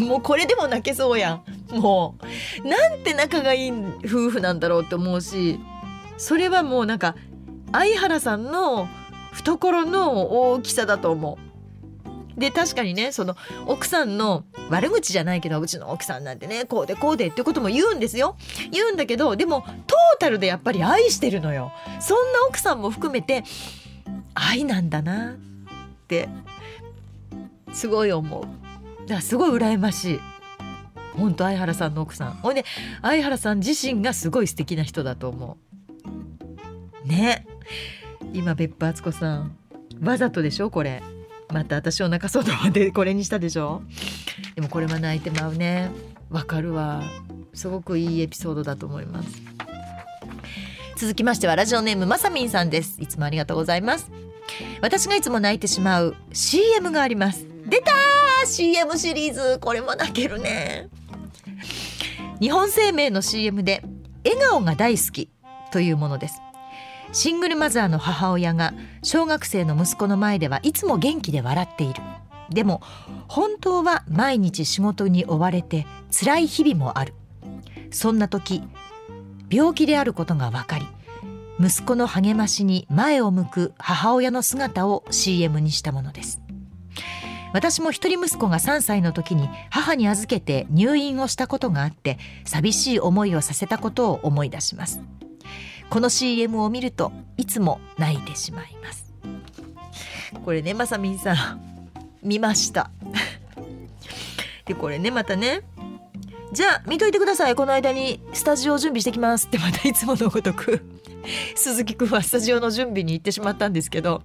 [0.00, 1.40] もうこれでも泣けそうや
[1.70, 1.78] ん。
[1.80, 2.16] も
[2.62, 2.68] う。
[2.68, 3.72] なんて仲がいい
[4.04, 5.58] 夫婦なんだろうって思うし
[6.18, 7.14] それはもうなんか
[7.72, 8.86] 相原さんの
[9.32, 11.47] 懐の大きさだと思う。
[12.38, 13.36] で確かにねその
[13.66, 18.36] 奥さんの悪口じゃないけどうちの奥さんなんてねこうでこうでってことも言うんですよ。
[18.70, 21.72] 言うんだけどでもトータルでやっぱり愛してるのよ。
[22.00, 23.44] そんな奥さんも含めて
[24.34, 25.34] 愛なんだなっ
[26.06, 26.28] て
[27.72, 28.42] すごい思う。
[29.02, 30.20] だからすごい羨ましい。
[31.16, 32.32] 本当相原さんの奥さん。
[32.34, 32.64] ほんで
[33.02, 35.58] 相原さん自身がすごい素敵な人だと思
[37.04, 37.08] う。
[37.08, 37.46] ね。
[38.32, 39.56] 今別府敦子さん。
[40.00, 41.02] わざとでしょこれ。
[41.52, 43.82] また私を泣かそうと思ってこれにしたでしょ？
[44.54, 45.90] でもこれは泣いてまうね。
[46.30, 47.02] わかるわ。
[47.54, 49.30] すごくいいエピソードだと思います。
[50.96, 53.00] 続きましてはラジオネームまさみんさんです。
[53.00, 54.10] いつもありがとうございます。
[54.82, 57.46] 私がいつも泣いてしまう CM があります。
[57.66, 57.92] 出た
[58.46, 59.58] CM シリーズ。
[59.60, 60.88] これも泣けるね。
[62.40, 63.82] 日本生命の CM で
[64.24, 65.30] 笑顔が大好き
[65.72, 66.40] というものです。
[67.12, 72.02] シングルマザーの母親が小学生の息子の前ではいつも元気で笑っている。
[72.50, 72.80] でも
[73.28, 77.14] 本当は毎日仕事に追われて辛い日々もある。
[77.90, 78.62] そんな時
[79.50, 80.86] 病気であることが分かり
[81.58, 86.40] 息子の励ましに前を向く母親の姿を CM にしたものです。
[87.54, 95.00] 私も一人息子が3歳の時に母に預けて入院をしたことがあって寂しい思いをさせたことを思い出します。
[95.90, 99.12] この CM を見るといつも泣いてしまいます。
[100.44, 101.88] これねまさみんさん
[102.22, 102.90] 見ました。
[104.66, 105.62] でこれねまたね
[106.52, 107.54] じゃあ見といてください。
[107.54, 109.46] この間にスタジオ準備してきます。
[109.46, 110.82] ってまたいつものごとく
[111.56, 114.22] 鈴木くんはスタジオの準備に行ってしまったんですけど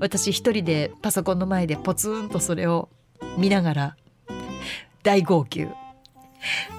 [0.00, 2.88] 私一人でパソコンの前でポツンとそれを
[3.36, 3.96] 見ながら
[5.02, 5.68] 大号泣。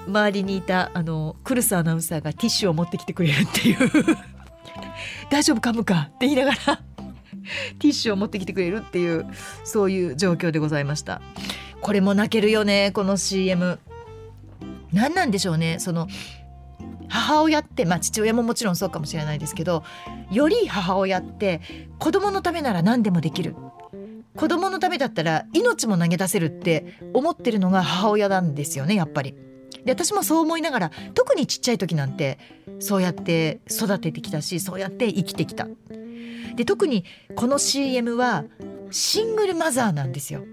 [0.06, 3.90] 周りにいたあのクルスアナウンサーがティッシュを持ってきてくれるっていう。
[5.30, 6.58] 大丈夫かむかって言いながら
[7.78, 9.26] ティッシュを持ってきてくれるっていう
[9.64, 11.20] そういう状況でございました。
[11.80, 13.78] これも泣けるよねこの CM
[14.92, 16.08] 何なんでしょうねその
[17.08, 19.84] 母親ってまあ父親ももちろんそうかもしれないですけど
[20.30, 21.60] より母親って
[21.98, 23.54] 子供のためなら何でもできる。
[24.36, 29.34] 子供のためだったら命も投げ出せるって思ってるのが母親なんですよねやっぱり。
[29.86, 32.38] で私もそう思いながら特にちっちゃい時なんて
[32.80, 35.66] そうやって育ててきたしそうやって生きてきた。
[36.56, 37.04] で特に
[37.36, 38.44] この CM は
[38.90, 40.44] シングルマザーなんですよ。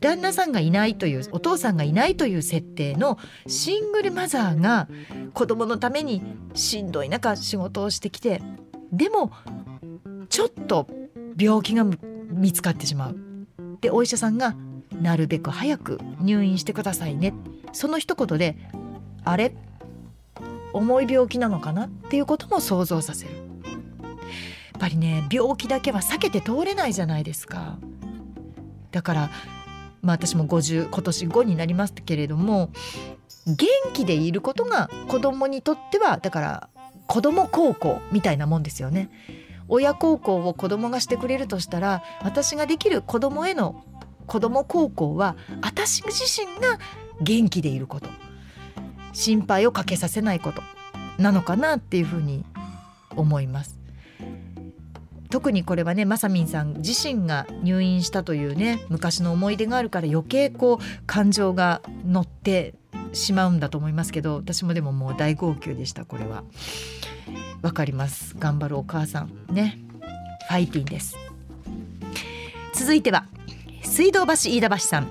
[0.00, 4.88] 旦那さんがいないというお父さんがいないという設定のシングルマザーが
[5.32, 6.22] 子供のために
[6.54, 8.42] しんどい中仕事をしてきて
[8.90, 9.30] でも
[10.28, 10.88] ちょっと
[11.38, 11.84] 病気が
[12.30, 13.16] 見つかってしまう。
[13.80, 14.56] でお医者さんが
[15.02, 17.34] なるべく早く入院してくださいね。
[17.72, 18.56] その一言で
[19.24, 19.54] あれ？
[20.72, 21.86] 重い病気なのかな？
[21.86, 23.32] っていうことも想像させる。
[23.34, 23.40] や
[24.78, 27.78] っぱりね病気だけは避けて通れないじゃないですか。
[28.90, 29.30] だから
[30.02, 32.70] まあ私も50今年5になりますけれども
[33.46, 36.68] 元気でいることが子供にとってはだから
[37.06, 39.10] 子供孝行みたいなもんですよね。
[39.68, 43.84] 親孝行を子供がしてくれるとしたら私ができる子供への
[44.26, 46.78] 子供孝行は私自身が
[47.20, 48.08] 元気でいること。
[49.12, 50.62] 心配をかけさせないこと。
[51.18, 52.44] なのかなっていうふうに
[53.16, 53.78] 思います。
[55.30, 62.74] 特にこれはねまさみんさん自身が入院したというね昔の思い出があるから余計こう感情が乗って
[63.14, 66.44] しまうんだと思いますけど私もでももう大号泣でしたこれは。
[67.62, 68.34] わかります。
[68.38, 69.46] 頑張るお母さん。
[69.48, 69.78] ね。
[70.48, 71.16] ファイティンです。
[72.74, 73.26] 続いては
[73.82, 75.08] 水道橋飯田橋さん。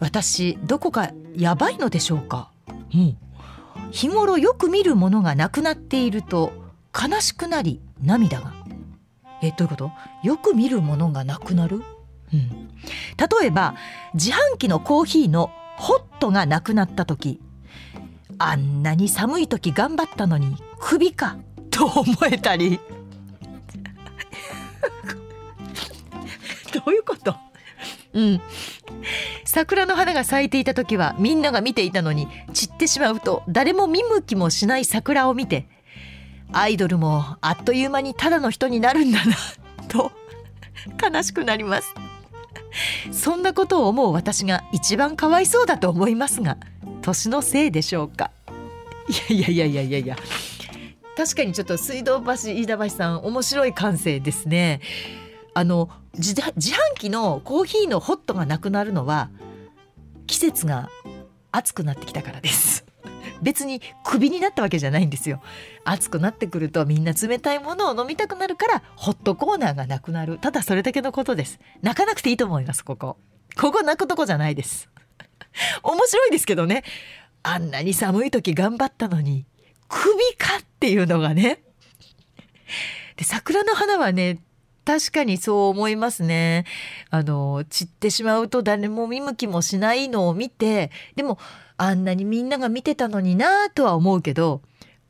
[0.00, 2.50] 私どこかやばいのでしょうか、
[2.92, 3.16] うん、
[3.92, 6.52] 日頃よく見るものがなくなっていると
[6.92, 8.52] 悲しくなり涙が。
[9.42, 9.92] えどういうこと？
[10.22, 11.82] よく見るものがなくなる、
[12.32, 12.68] うん、
[13.40, 13.74] 例えば
[14.14, 17.40] 自販機のコーヒーのホットがなくなった時
[18.38, 21.36] あんなに寒い時頑張ったのに首か
[21.70, 22.78] と思えたり
[26.74, 27.36] どういうこと？
[28.14, 28.40] うん。
[29.44, 35.66] 桜の花が咲いていた時はみんなが見ていたのに散ってしまうと誰も見向きもしない桜を見て
[36.52, 39.34] アイドルもあっという間にただの人になるんだな
[39.88, 40.12] と
[41.12, 41.94] 悲しくなります。
[43.10, 46.56] そんなことを思う私が一番かわいそうだと思いますが
[47.02, 48.30] 年のせいでしょうか。
[49.30, 50.16] いやいやいやいやいやいや。
[51.16, 54.80] 確かにちょっと水道橋飯田橋さん面白い感性ですね。
[55.54, 56.52] あの自販
[56.98, 59.30] 機のコーヒーのホットがなくなるのは
[60.26, 60.90] 季節が
[61.52, 62.84] 暑くなってきたからです。
[63.42, 65.42] 別にクビになったわけじゃないんですよ。
[65.84, 70.38] 暑くなってくるとみんな冷たいものを飲みたくなるからホットコーナーがなくなる。
[70.38, 71.58] ただそれだけのことです。
[71.80, 73.16] 泣かなくていいと思いますここ。
[73.58, 74.88] ここ泣くとこじゃないです。
[75.82, 76.84] 面白いですけどね。
[77.42, 79.46] あんなに寒い時頑張ったのに
[79.88, 81.62] 首かっていうのがね。
[83.16, 84.38] で桜の花はね
[84.84, 86.64] 確かにそう思いますね。
[87.10, 91.38] あの散ってしまうと誰も見向きもしないのを見てでも
[91.76, 94.62] あんなにみんなが見てたのになとは思うけど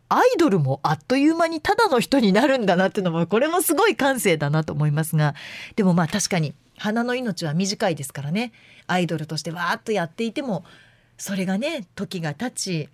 [0.08, 5.34] アイドルもあっという間にただの人になるんだなっていうのもこれもすごい感性だなと思いますが
[5.74, 8.52] でもまあ確かに花の命は短いですからね
[8.86, 10.64] アイドルとしてわーっとやっていても
[11.16, 12.88] それがね時が経ち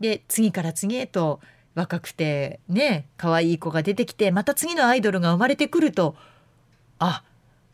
[0.00, 1.40] で次から次へと
[1.74, 6.16] 若くてね可愛い子が出てきてまた次のアイドルが生まれてくると
[6.98, 7.22] あ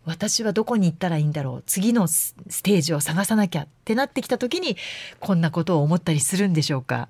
[0.04, 1.62] 私はどこに行ったらいいんだろう。
[1.66, 4.76] 次のステージを探さなきゃってなってきた時に
[5.20, 7.08] こんなことを思ったりするんでしょうか。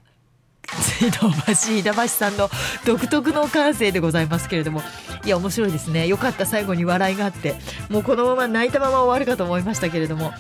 [0.69, 2.51] 水道橋飯田橋さんの
[2.85, 4.83] 独特の感性でございますけれども。
[5.25, 6.09] いや面白いですね。
[6.09, 6.47] よかった。
[6.47, 7.55] 最後に笑いがあって。
[7.89, 10.33] もうこのまま泣いたまま終わるかと思いましたけれども。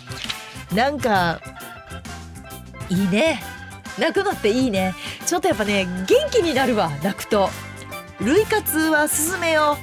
[0.74, 1.40] なんか
[2.88, 3.59] いいね。
[4.00, 4.94] 泣くのっていいね
[5.26, 7.50] ちょっとやっぱね元気になるわ泣くと
[8.20, 9.78] 類活は進めよ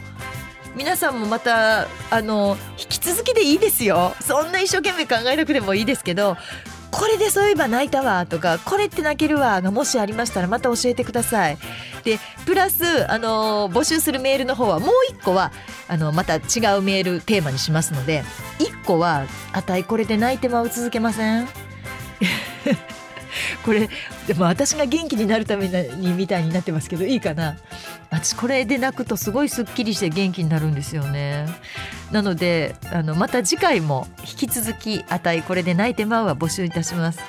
[0.75, 6.37] 皆さんもまたあの引き続きでいいですよそんな一生懸命考えなくてもいいですけど
[6.91, 11.57] これでそういえば泣いたわとかこれって泣けるわがもしありましたらまた教えてください。
[12.03, 15.51] でプラスあの募集するメールの方はもう1個は
[15.89, 16.39] あのまた違
[16.77, 18.23] うメールテーマにしますので
[18.59, 21.47] 1個は「あたいこれで泣いてまう続けません?」
[23.63, 23.89] これ
[24.27, 27.57] でも私が元気になるためにみたいになってますけどいいかな。
[28.09, 31.45] 私これで泣くとすごいすっきりして元気になるんですよね。
[32.11, 37.19] なのであのまた次回も引き続き「あたいこれで泣いてまう」は募集いたします。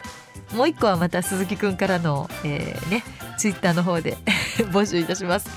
[0.53, 3.05] もう一個はまた鈴木くんからの、えー、ね
[3.36, 4.16] ツイッターの方で
[4.72, 5.49] 募集いたします。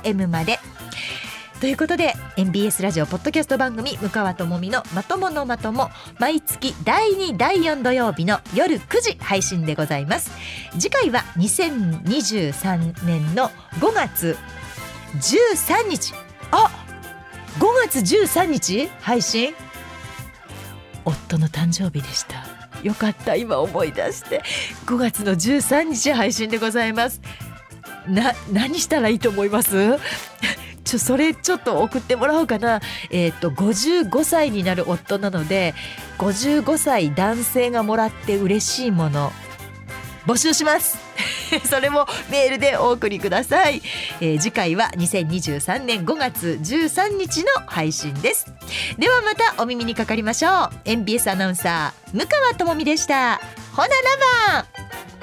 [0.02, 0.58] com まで。
[1.60, 10.32] ということで MBS ラジオポッドキャスト番組「向川智美のまとものまとも」毎月第2第4土曜日の夜9時配信でございます。
[10.72, 14.36] 次回は2023年の5月。
[15.16, 16.14] 13日。
[16.50, 16.70] あ
[17.58, 18.88] 5月13日？
[19.00, 19.54] 配信？
[21.04, 22.44] 夫の誕生日でした。
[22.82, 23.36] よかった。
[23.36, 24.42] 今思い出して。
[24.86, 27.20] 5月の13日配信でございます。
[28.08, 29.98] な何したらいいと思います？
[30.84, 32.80] ちょそれちょっと送ってもらおうかな。
[33.10, 35.74] えっ、と55歳になる夫なので
[36.18, 39.32] 55歳男性がもらって嬉しいもの
[40.26, 40.98] 募集します。
[41.68, 43.82] それもメールでお送りください、
[44.20, 48.46] えー次回は2023年5月13日の配信です。
[48.98, 50.70] ではまたお耳にかかりましょう。
[50.84, 53.40] MBS アナウンサー向川智美でした。
[53.72, 53.94] ほなら
[54.62, 55.21] ば。